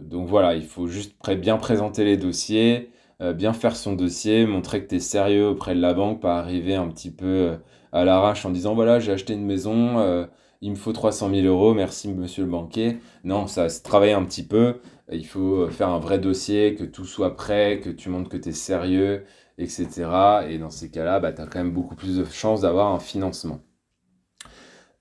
donc 0.00 0.26
voilà, 0.26 0.54
il 0.54 0.64
faut 0.64 0.86
juste 0.86 1.14
bien 1.36 1.58
présenter 1.58 2.02
les 2.02 2.16
dossiers, 2.16 2.90
bien 3.34 3.52
faire 3.52 3.76
son 3.76 3.92
dossier, 3.92 4.46
montrer 4.46 4.82
que 4.82 4.88
tu 4.88 4.94
es 4.96 5.00
sérieux 5.00 5.48
auprès 5.48 5.74
de 5.74 5.80
la 5.82 5.92
banque, 5.92 6.22
pas 6.22 6.38
arriver 6.38 6.76
un 6.76 6.88
petit 6.88 7.10
peu 7.10 7.58
à 7.92 8.06
l'arrache 8.06 8.46
en 8.46 8.50
disant 8.50 8.74
voilà, 8.74 9.00
j'ai 9.00 9.12
acheté 9.12 9.34
une 9.34 9.44
maison 9.44 10.26
il 10.60 10.70
me 10.72 10.76
faut 10.76 10.92
300 10.92 11.30
000 11.30 11.46
euros, 11.46 11.74
merci 11.74 12.08
monsieur 12.08 12.44
le 12.44 12.50
banquier. 12.50 12.98
Non, 13.24 13.46
ça 13.46 13.68
se 13.68 13.82
travaille 13.82 14.12
un 14.12 14.24
petit 14.24 14.42
peu. 14.46 14.80
Il 15.10 15.26
faut 15.26 15.62
euh, 15.62 15.70
faire 15.70 15.88
un 15.88 16.00
vrai 16.00 16.18
dossier, 16.18 16.74
que 16.74 16.84
tout 16.84 17.04
soit 17.04 17.36
prêt, 17.36 17.80
que 17.80 17.90
tu 17.90 18.08
montres 18.08 18.28
que 18.28 18.36
tu 18.36 18.50
es 18.50 18.52
sérieux, 18.52 19.24
etc. 19.56 19.88
Et 20.48 20.58
dans 20.58 20.70
ces 20.70 20.90
cas-là, 20.90 21.20
bah, 21.20 21.32
tu 21.32 21.40
as 21.40 21.46
quand 21.46 21.60
même 21.60 21.72
beaucoup 21.72 21.94
plus 21.94 22.18
de 22.18 22.24
chances 22.24 22.62
d'avoir 22.62 22.92
un 22.92 22.98
financement. 22.98 23.60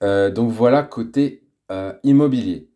Euh, 0.03 0.29
donc 0.29 0.51
voilà, 0.51 0.83
côté 0.83 1.43
euh, 1.71 1.93
immobilier. 2.03 2.69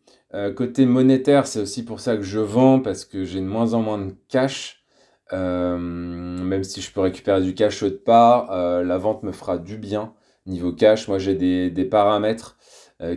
côté 0.56 0.86
monétaire, 0.86 1.46
c'est 1.46 1.60
aussi 1.62 1.84
pour 1.86 2.00
ça 2.00 2.16
que 2.18 2.24
je 2.24 2.40
vends, 2.40 2.80
parce 2.80 3.06
que 3.06 3.26
j'ai 3.26 3.42
de 3.42 3.46
moins 3.46 3.74
en 3.74 3.82
moins 3.82 4.00
de 4.00 4.16
cash. 4.30 4.86
même 5.32 6.64
si 6.64 6.82
je 6.82 6.92
peux 6.92 7.02
récupérer 7.02 7.42
du 7.42 7.54
cash 7.54 7.84
autre 7.84 8.04
part, 8.04 8.52
la 8.84 8.98
vente 8.98 9.24
me 9.24 9.32
fera 9.32 9.58
du 9.58 9.78
bien. 9.78 10.14
Niveau 10.48 10.74
cash, 10.74 11.08
moi 11.08 11.20
j'ai 11.20 11.36
des, 11.36 11.70
des, 11.70 11.86
paramètres 11.86 12.58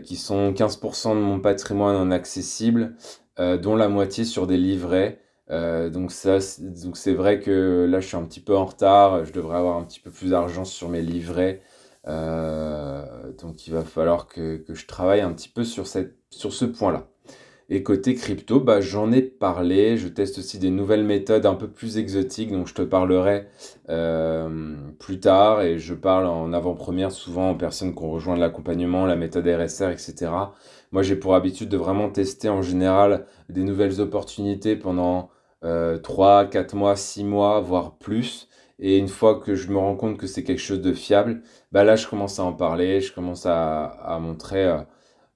qui 0.03 0.17
sont 0.17 0.53
15% 0.53 1.15
de 1.15 1.21
mon 1.21 1.41
patrimoine 1.41 1.97
en 1.97 2.11
accessible, 2.11 2.97
euh, 3.41 3.59
dont 3.59 3.75
la 3.75 3.89
moitié 3.89 4.25
sur 4.25 4.47
des 4.47 4.57
livrets. 4.57 5.21
Euh, 5.51 5.91
donc 5.91 6.13
ça, 6.13 6.39
donc 6.61 6.97
c'est 6.97 7.15
vrai 7.15 7.41
que 7.41 7.87
là 7.91 7.99
je 8.01 8.07
suis 8.07 8.17
un 8.17 8.25
petit 8.25 8.41
peu 8.41 8.57
en 8.57 8.65
retard, 8.65 9.25
je 9.25 9.33
devrais 9.33 9.59
avoir 9.59 9.77
un 9.77 9.85
petit 9.85 9.99
peu 10.01 10.11
plus 10.11 10.31
d'argent 10.31 10.65
sur 10.65 10.89
mes 10.89 11.03
livrets. 11.03 11.61
Euh, 12.07 13.33
donc 13.41 13.67
il 13.67 13.73
va 13.73 13.83
falloir 13.83 14.29
que, 14.29 14.59
que, 14.59 14.75
je 14.75 14.87
travaille 14.87 15.21
un 15.21 15.33
petit 15.33 15.49
peu 15.49 15.65
sur, 15.65 15.87
cette, 15.87 16.17
sur 16.31 16.53
ce 16.53 16.65
point-là. 16.65 17.09
Et 17.71 17.83
côté 17.83 18.15
crypto, 18.15 18.61
bah, 18.61 18.81
j'en 18.81 19.11
ai 19.11 19.23
parlé. 19.23 19.97
Je 19.97 20.09
teste 20.09 20.39
aussi 20.39 20.59
des 20.59 20.71
nouvelles 20.71 21.05
méthodes 21.05 21.47
un 21.47 21.55
peu 21.55 21.69
plus 21.69 21.97
exotiques, 21.97 22.53
donc 22.53 22.69
je 22.69 22.75
te 22.75 22.83
parlerai 22.83 23.47
euh, 23.89 24.77
plus 24.99 25.19
tard. 25.21 25.63
Et 25.63 25.79
je 25.79 25.95
parle 25.95 26.27
en 26.27 26.53
avant-première 26.53 27.11
souvent 27.13 27.51
aux 27.51 27.55
personnes 27.57 27.95
qui 27.95 28.03
ont 28.03 28.11
rejoint 28.11 28.37
l'accompagnement, 28.37 29.07
la 29.07 29.17
méthode 29.17 29.47
RSR, 29.47 29.91
etc. 29.91 30.31
Moi, 30.93 31.03
j'ai 31.03 31.17
pour 31.17 31.35
habitude 31.35 31.69
de 31.71 31.77
vraiment 31.79 32.11
tester 32.11 32.49
en 32.49 32.63
général 32.63 33.27
des 33.49 33.63
nouvelles 33.63 34.01
opportunités 34.01 34.77
pendant 34.77 35.31
euh, 35.65 35.99
3, 35.99 36.47
4 36.47 36.75
mois, 36.77 36.97
6 36.97 37.25
mois, 37.25 37.61
voire 37.61 37.97
plus. 37.97 38.49
Et 38.79 38.99
une 38.99 39.09
fois 39.09 39.41
que 39.41 39.55
je 39.55 39.69
me 39.71 39.79
rends 39.79 39.97
compte 39.97 40.19
que 40.19 40.27
c'est 40.27 40.45
quelque 40.45 40.61
chose 40.61 40.81
de 40.83 40.93
fiable, 40.93 41.43
bah 41.73 41.85
là, 41.85 41.97
je 41.97 42.07
commence 42.07 42.39
à 42.39 42.45
en 42.45 42.53
parler, 42.53 43.01
je 43.01 43.13
commence 43.15 43.47
à, 43.47 43.85
à 43.85 44.19
montrer 44.19 44.65
euh, 44.67 44.79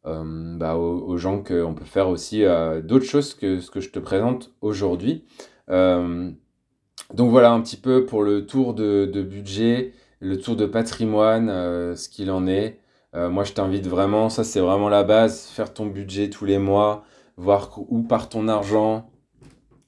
euh, 0.08 0.56
bah, 0.56 0.76
aux, 0.76 1.16
gens 1.16 1.42
qu'on 1.42 1.74
peut 1.74 1.84
faire 1.84 2.08
aussi 2.08 2.44
euh, 2.44 2.80
d'autres 2.80 3.04
choses 3.04 3.34
que 3.34 3.60
ce 3.60 3.70
que 3.70 3.80
je 3.80 3.90
te 3.90 3.98
présente 3.98 4.52
aujourd'hui. 4.60 5.24
donc 5.68 7.30
voilà 7.30 7.52
un 7.52 7.60
petit 7.60 7.76
peu 7.76 8.04
pour 8.06 8.22
le 8.22 8.46
tour 8.46 8.74
de, 8.74 9.06
de 9.06 9.22
budget, 9.22 9.92
le 10.20 10.38
tour 10.38 10.56
de 10.56 10.66
patrimoine, 10.66 11.48
ce 11.94 12.08
qu'il 12.08 12.30
en 12.30 12.46
est. 12.46 12.80
Euh, 13.14 13.30
moi, 13.30 13.44
je 13.44 13.52
t'invite 13.52 13.86
vraiment, 13.86 14.28
ça 14.28 14.44
c'est 14.44 14.60
vraiment 14.60 14.88
la 14.88 15.02
base, 15.04 15.46
faire 15.46 15.72
ton 15.72 15.86
budget 15.86 16.30
tous 16.30 16.44
les 16.44 16.58
mois, 16.58 17.04
voir 17.36 17.78
où 17.88 18.02
part 18.02 18.28
ton 18.28 18.48
argent, 18.48 19.10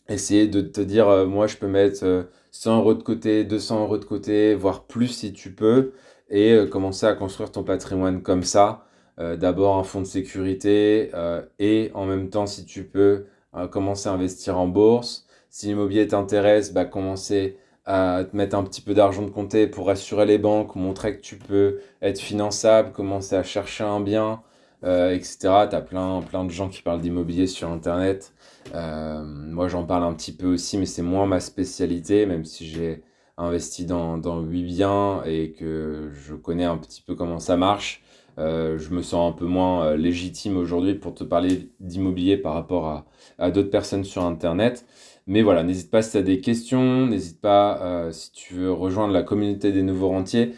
essayer 0.09 0.49
de 0.49 0.61
te 0.63 0.81
dire, 0.81 1.09
euh, 1.09 1.27
moi 1.27 1.47
je 1.47 1.57
peux 1.57 1.69
mettre 1.69 2.29
100 2.51 2.73
euh, 2.73 2.79
euros 2.79 2.95
de 2.95 3.03
côté, 3.03 3.45
200 3.45 3.83
euros 3.83 3.99
de 3.99 4.05
côté, 4.05 4.55
voire 4.55 4.85
plus 4.85 5.09
si 5.09 5.33
tu 5.33 5.55
peux, 5.55 5.93
et 6.31 6.57
commencer 6.71 7.07
à 7.07 7.15
construire 7.15 7.51
ton 7.53 7.65
patrimoine 7.65 8.23
comme 8.23 8.45
ça. 8.45 8.87
D'abord 9.19 9.77
un 9.77 9.85
fonds 9.85 10.01
de 10.01 10.07
sécurité 10.07 11.11
et 11.59 11.91
en 11.95 12.07
même 12.07 12.31
temps, 12.31 12.47
si 12.47 12.65
tu 12.65 12.85
peux, 12.85 13.27
commencer 13.71 14.09
à 14.09 14.13
investir 14.13 14.59
en 14.59 14.67
bourse. 14.67 15.27
Si 15.51 15.67
l'immobilier 15.67 16.07
t'intéresse, 16.07 16.73
bah, 16.73 16.85
commencer 16.85 17.59
à 17.87 18.25
te 18.25 18.37
mettre 18.37 18.57
un 18.57 18.63
petit 18.63 18.81
peu 18.81 18.95
d'argent 18.95 19.23
de 19.23 19.31
côté 19.31 19.67
pour 19.67 19.87
rassurer 19.87 20.27
les 20.27 20.39
banques, 20.39 20.77
montrer 20.77 21.17
que 21.17 21.21
tu 21.21 21.37
peux 21.37 21.81
être 22.03 22.21
finançable, 22.21 22.93
commencer 22.93 23.35
à 23.35 23.43
chercher 23.43 23.85
un 23.85 24.01
bien, 24.01 24.43
euh, 24.85 25.15
etc. 25.15 25.39
Tu 25.69 25.77
as 25.77 25.81
plein, 25.81 26.23
plein 26.23 26.45
de 26.45 26.51
gens 26.51 26.69
qui 26.69 26.83
parlent 26.83 27.01
d'immobilier 27.01 27.47
sur 27.47 27.69
Internet. 27.69 28.33
Euh, 28.75 29.23
moi, 29.25 29.69
j'en 29.69 29.85
parle 29.85 30.05
un 30.05 30.15
petit 30.15 30.33
peu 30.33 30.47
aussi, 30.47 30.79
mais 30.79 30.87
c'est 30.87 31.03
moins 31.03 31.27
ma 31.27 31.41
spécialité, 31.41 32.27
même 32.27 32.45
si 32.45 32.67
j'ai 32.67 33.03
investi 33.37 33.87
dans, 33.87 34.19
dans 34.19 34.41
8 34.41 34.63
biens 34.65 35.23
et 35.25 35.53
que 35.53 36.11
je 36.13 36.35
connais 36.35 36.65
un 36.65 36.77
petit 36.77 37.03
peu 37.03 37.15
comment 37.15 37.41
ça 37.41 37.57
marche. 37.57 38.03
Euh, 38.41 38.79
je 38.79 38.91
me 38.91 39.03
sens 39.03 39.33
un 39.33 39.37
peu 39.37 39.47
moins 39.47 39.95
légitime 39.97 40.57
aujourd'hui 40.57 40.95
pour 40.95 41.15
te 41.15 41.25
parler 41.25 41.71
d'immobilier 41.81 42.37
par 42.37 42.55
rapport 42.55 43.05
à, 43.39 43.51
d'autres 43.51 43.71
personnes 43.71 44.05
sur 44.05 44.25
Internet. 44.25 44.85
Mais 45.27 45.43
voilà, 45.43 45.63
n'hésite 45.63 45.91
pas 45.91 46.03
si 46.03 46.13
tu 46.13 46.17
as 46.17 46.23
des 46.23 46.41
questions, 46.41 47.07
n'hésite 47.07 47.41
pas 47.41 48.09
si 48.11 48.33
tu 48.33 48.55
veux 48.55 48.73
rejoindre 48.73 49.13
la 49.13 49.23
communauté 49.23 49.71
des 49.71 49.83
nouveaux 49.83 50.09
rentiers. 50.09 50.55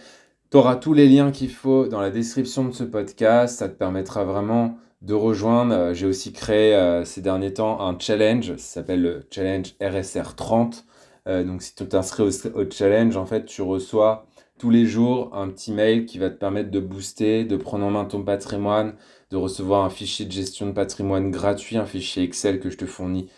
Tu 0.53 0.59
auras 0.59 0.77
tous 0.77 0.93
les 0.93 1.09
liens 1.09 1.31
qu'il 1.31 1.51
faut 1.51 1.89
dans 1.89 2.03
la 2.03 2.11
description 2.11 2.67
de 2.67 2.73
ce 2.73 2.85
podcast. 2.85 3.59
Ça 3.59 3.71
te 3.71 3.75
permettra 3.75 4.25
vraiment 4.25 4.77
de 5.01 5.15
rejoindre. 5.15 5.75
Euh, 5.75 5.95
j'ai 5.95 6.07
aussi 6.07 6.33
créé 6.33 6.75
euh, 6.75 7.07
ces 7.07 7.23
derniers 7.23 7.55
temps 7.55 7.81
un 7.81 7.99
challenge. 7.99 8.57
Ça 8.57 8.81
s'appelle 8.81 9.01
le 9.01 9.27
challenge 9.31 9.75
RSR 9.81 10.35
30. 10.37 10.85
Euh, 11.27 11.43
donc 11.45 11.63
si 11.63 11.75
tu 11.75 11.87
t'inscris 11.87 12.25
au, 12.55 12.71
challenge, 12.71 13.17
en 13.17 13.25
fait, 13.25 13.47
tu 13.47 13.63
reçois 13.63 14.27
tous 14.63 14.71
les 14.71 14.87
jours 14.87 15.35
un 15.35 15.49
petit 15.49 15.73
mail 15.73 16.07
qui 16.07 16.19
va 16.19 16.31
te 16.31 16.37
permettre 16.37 16.71
de 16.71 16.79
booster, 16.79 17.45
de 17.45 17.57
prendre 17.57 17.85
en 17.85 17.91
main 17.91 18.05
ton 18.05 18.23
patrimoine, 18.23 18.95
de 19.33 19.37
recevoir 19.37 19.85
un 19.85 19.91
fichier 19.91 20.25
de 20.25 20.31
gestion 20.31 20.67
de 20.67 20.71
patrimoine 20.71 21.33
gratuit, 21.33 21.77
un 21.79 21.85
fichier 21.85 22.23
Excel 22.23 22.61
que 22.61 22.71
je 22.71 22.77
te 22.77 22.87
fournis 22.87 23.29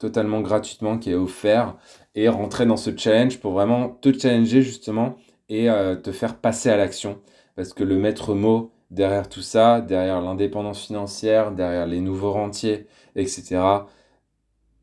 totalement 0.00 0.40
gratuitement, 0.40 0.98
qui 0.98 1.12
est 1.12 1.14
offert, 1.14 1.76
et 2.16 2.28
rentrer 2.28 2.66
dans 2.66 2.76
ce 2.76 2.90
challenge 2.96 3.38
pour 3.38 3.52
vraiment 3.52 3.88
te 3.88 4.12
challenger 4.12 4.62
justement 4.62 5.14
et 5.48 5.70
euh, 5.70 5.94
te 5.94 6.10
faire 6.10 6.38
passer 6.38 6.70
à 6.70 6.76
l'action. 6.76 7.20
Parce 7.54 7.72
que 7.72 7.84
le 7.84 7.96
maître 7.96 8.34
mot 8.34 8.72
derrière 8.90 9.28
tout 9.28 9.42
ça, 9.42 9.80
derrière 9.80 10.20
l'indépendance 10.20 10.86
financière, 10.86 11.52
derrière 11.52 11.86
les 11.86 12.00
nouveaux 12.00 12.32
rentiers, 12.32 12.88
etc., 13.14 13.60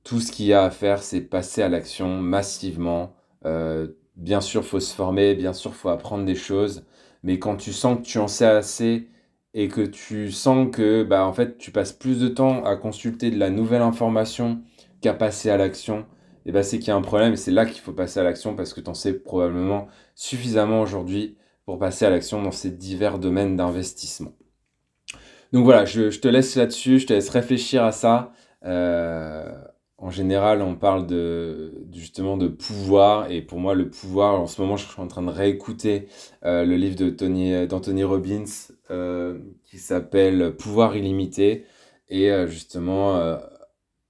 tout 0.06 0.22
ce 0.22 0.32
qu'il 0.32 0.46
y 0.46 0.54
a 0.54 0.64
à 0.64 0.70
faire, 0.70 1.04
c'est 1.04 1.20
passer 1.20 1.64
à 1.64 1.68
l'action 1.68 2.22
massivement. 2.22 3.14
Euh, 3.46 3.88
bien 4.18 4.42
sûr, 4.42 4.66
faut 4.66 4.80
se 4.80 4.94
former, 4.94 5.36
bien 5.36 5.54
sûr, 5.54 5.74
faut 5.74 5.90
apprendre 5.90 6.26
des 6.26 6.36
choses, 6.36 6.86
mais 7.24 7.40
quand 7.40 7.56
tu 7.58 7.74
sens 7.74 7.98
que 8.00 8.04
tu 8.04 8.18
en 8.20 8.28
sais 8.28 8.46
assez 8.46 9.08
et 9.54 9.70
que 9.70 9.82
tu 9.82 10.32
sens 10.32 10.70
que 10.72 11.04
bah, 11.04 11.26
en 11.26 11.34
fait, 11.34 11.58
tu 11.58 11.72
passes 11.72 11.94
plus 11.94 12.20
de 12.20 12.28
temps 12.28 12.64
à 12.66 12.76
consulter 12.76 13.32
de 13.32 13.40
la 13.40 13.50
nouvelle 13.50 13.82
information 13.82 14.62
qu'à 15.02 15.14
passer 15.14 15.50
à 15.50 15.58
l'action, 15.58 16.06
ben 16.52 16.64
c'est 16.64 16.80
qu'il 16.80 16.90
y 16.90 16.92
a 16.92 16.96
un 16.96 17.02
problème 17.02 17.34
et 17.34 17.38
c'est 17.38 17.52
là 17.52 17.66
qu'il 17.66 17.82
faut 17.82 17.92
passer 17.92 18.20
à 18.20 18.24
l'action 18.24 18.56
parce 18.56 18.74
que 18.74 18.82
tu 18.82 18.90
en 18.90 18.94
sais 18.94 19.14
probablement 19.14 19.88
suffisamment 20.16 20.82
aujourd'hui 20.82 21.38
pour 21.66 21.78
passer 21.78 22.06
à 22.06 22.10
l'action 22.10 22.42
dans 22.42 22.52
ces 22.52 22.72
divers 22.72 23.20
domaines 23.20 23.58
d'investissement. 23.58 24.32
Donc 25.54 25.66
voilà, 25.66 25.86
je, 25.86 26.10
te 26.20 26.28
laisse 26.28 26.56
là-dessus, 26.56 27.00
je 27.00 27.08
te 27.08 27.14
laisse 27.14 27.30
réfléchir 27.30 27.84
à 27.84 27.92
ça. 27.92 28.32
Euh, 28.66 29.52
en 29.98 30.12
général, 30.12 30.62
on 30.62 30.76
parle 30.76 31.08
de, 31.08 31.74
justement 31.94 32.38
de 32.38 32.48
pouvoir, 32.48 33.32
et 33.32 33.42
pour 33.42 33.60
moi, 33.60 33.74
le 33.76 33.90
pouvoir, 33.90 34.40
en 34.40 34.48
ce 34.48 34.62
moment, 34.62 34.78
je 34.78 34.88
suis 34.88 35.02
en 35.02 35.08
train 35.08 35.24
de 35.24 35.32
réécouter 35.32 36.08
euh, 36.46 36.66
le 36.66 36.76
livre 36.76 36.96
d'Anthony 37.66 38.04
Robbins 38.04 38.46
euh, 38.92 39.40
qui 39.66 39.78
s'appelle 39.80 40.56
Pouvoir 40.56 40.96
illimité, 40.96 41.66
et 42.10 42.32
justement, 42.48 43.38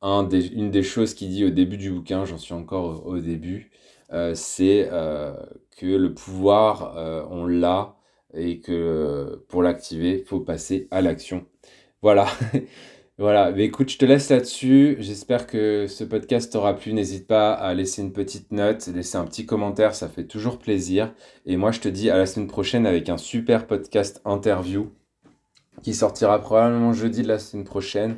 une 0.01 0.71
des 0.71 0.83
choses 0.83 1.13
qu'il 1.13 1.29
dit 1.29 1.45
au 1.45 1.49
début 1.49 1.77
du 1.77 1.91
bouquin, 1.91 2.25
j'en 2.25 2.37
suis 2.37 2.53
encore 2.53 3.05
au, 3.05 3.19
début, 3.19 3.71
euh, 4.13 4.33
c'est 4.35 4.89
euh, 4.91 5.33
que 5.77 5.85
le 5.85 6.13
pouvoir, 6.13 6.97
euh, 6.97 7.23
on 7.29 7.45
l'a 7.45 7.95
et 8.33 8.59
que 8.59 9.43
pour 9.49 9.63
l'activer, 9.63 10.19
il 10.19 10.25
faut 10.25 10.39
passer 10.39 10.87
à 10.91 11.01
l'action. 11.01 11.45
Voilà. 12.01 12.27
voilà. 13.17 13.51
Mais 13.51 13.65
écoute, 13.65 13.89
je 13.89 13.97
te 13.97 14.05
laisse 14.05 14.29
là-dessus. 14.29 14.97
J'espère 14.99 15.47
que 15.47 15.87
ce 15.87 16.03
podcast 16.03 16.51
t'aura 16.51 16.75
plu. 16.75 16.93
N'hésite 16.93 17.27
pas 17.27 17.53
à 17.53 17.73
laisser 17.73 18.01
une 18.01 18.13
petite 18.13 18.51
note, 18.51 18.85
laisser 18.87 19.17
un 19.17 19.25
petit 19.25 19.45
commentaire, 19.45 19.95
ça 19.95 20.07
fait 20.07 20.25
toujours 20.25 20.59
plaisir. 20.59 21.13
Et 21.45 21.57
moi, 21.57 21.71
je 21.71 21.79
te 21.79 21.87
dis 21.87 22.09
à 22.11 22.17
la 22.17 22.25
semaine 22.27 22.47
prochaine 22.47 22.85
avec 22.85 23.09
un 23.09 23.17
super 23.17 23.65
podcast 23.65 24.21
interview 24.25 24.91
qui 25.81 25.93
sortira 25.93 26.39
probablement 26.39 26.93
jeudi 26.93 27.23
de 27.23 27.27
la 27.27 27.39
semaine 27.39 27.65
prochaine 27.65 28.17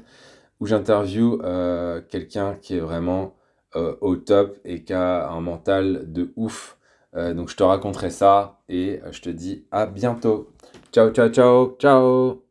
où 0.60 0.66
j'interview 0.66 1.42
euh, 1.44 2.02
quelqu'un 2.10 2.56
qui 2.56 2.76
est 2.76 2.80
vraiment 2.80 3.36
euh, 3.76 3.96
au 4.02 4.16
top 4.16 4.58
et 4.66 4.84
qui 4.84 4.94
a 4.94 5.30
un 5.30 5.42
mental 5.42 6.12
de 6.12 6.34
ouf. 6.36 6.78
Euh, 7.16 7.34
donc 7.34 7.50
je 7.50 7.56
te 7.56 7.64
raconterai 7.64 8.10
ça 8.10 8.60
et 8.70 9.00
je 9.12 9.22
te 9.22 9.30
dis 9.30 9.66
à 9.72 9.86
bientôt. 9.86 10.52
Ciao, 10.92 11.12
ciao, 11.12 11.30
ciao, 11.30 11.78
ciao 11.80 12.49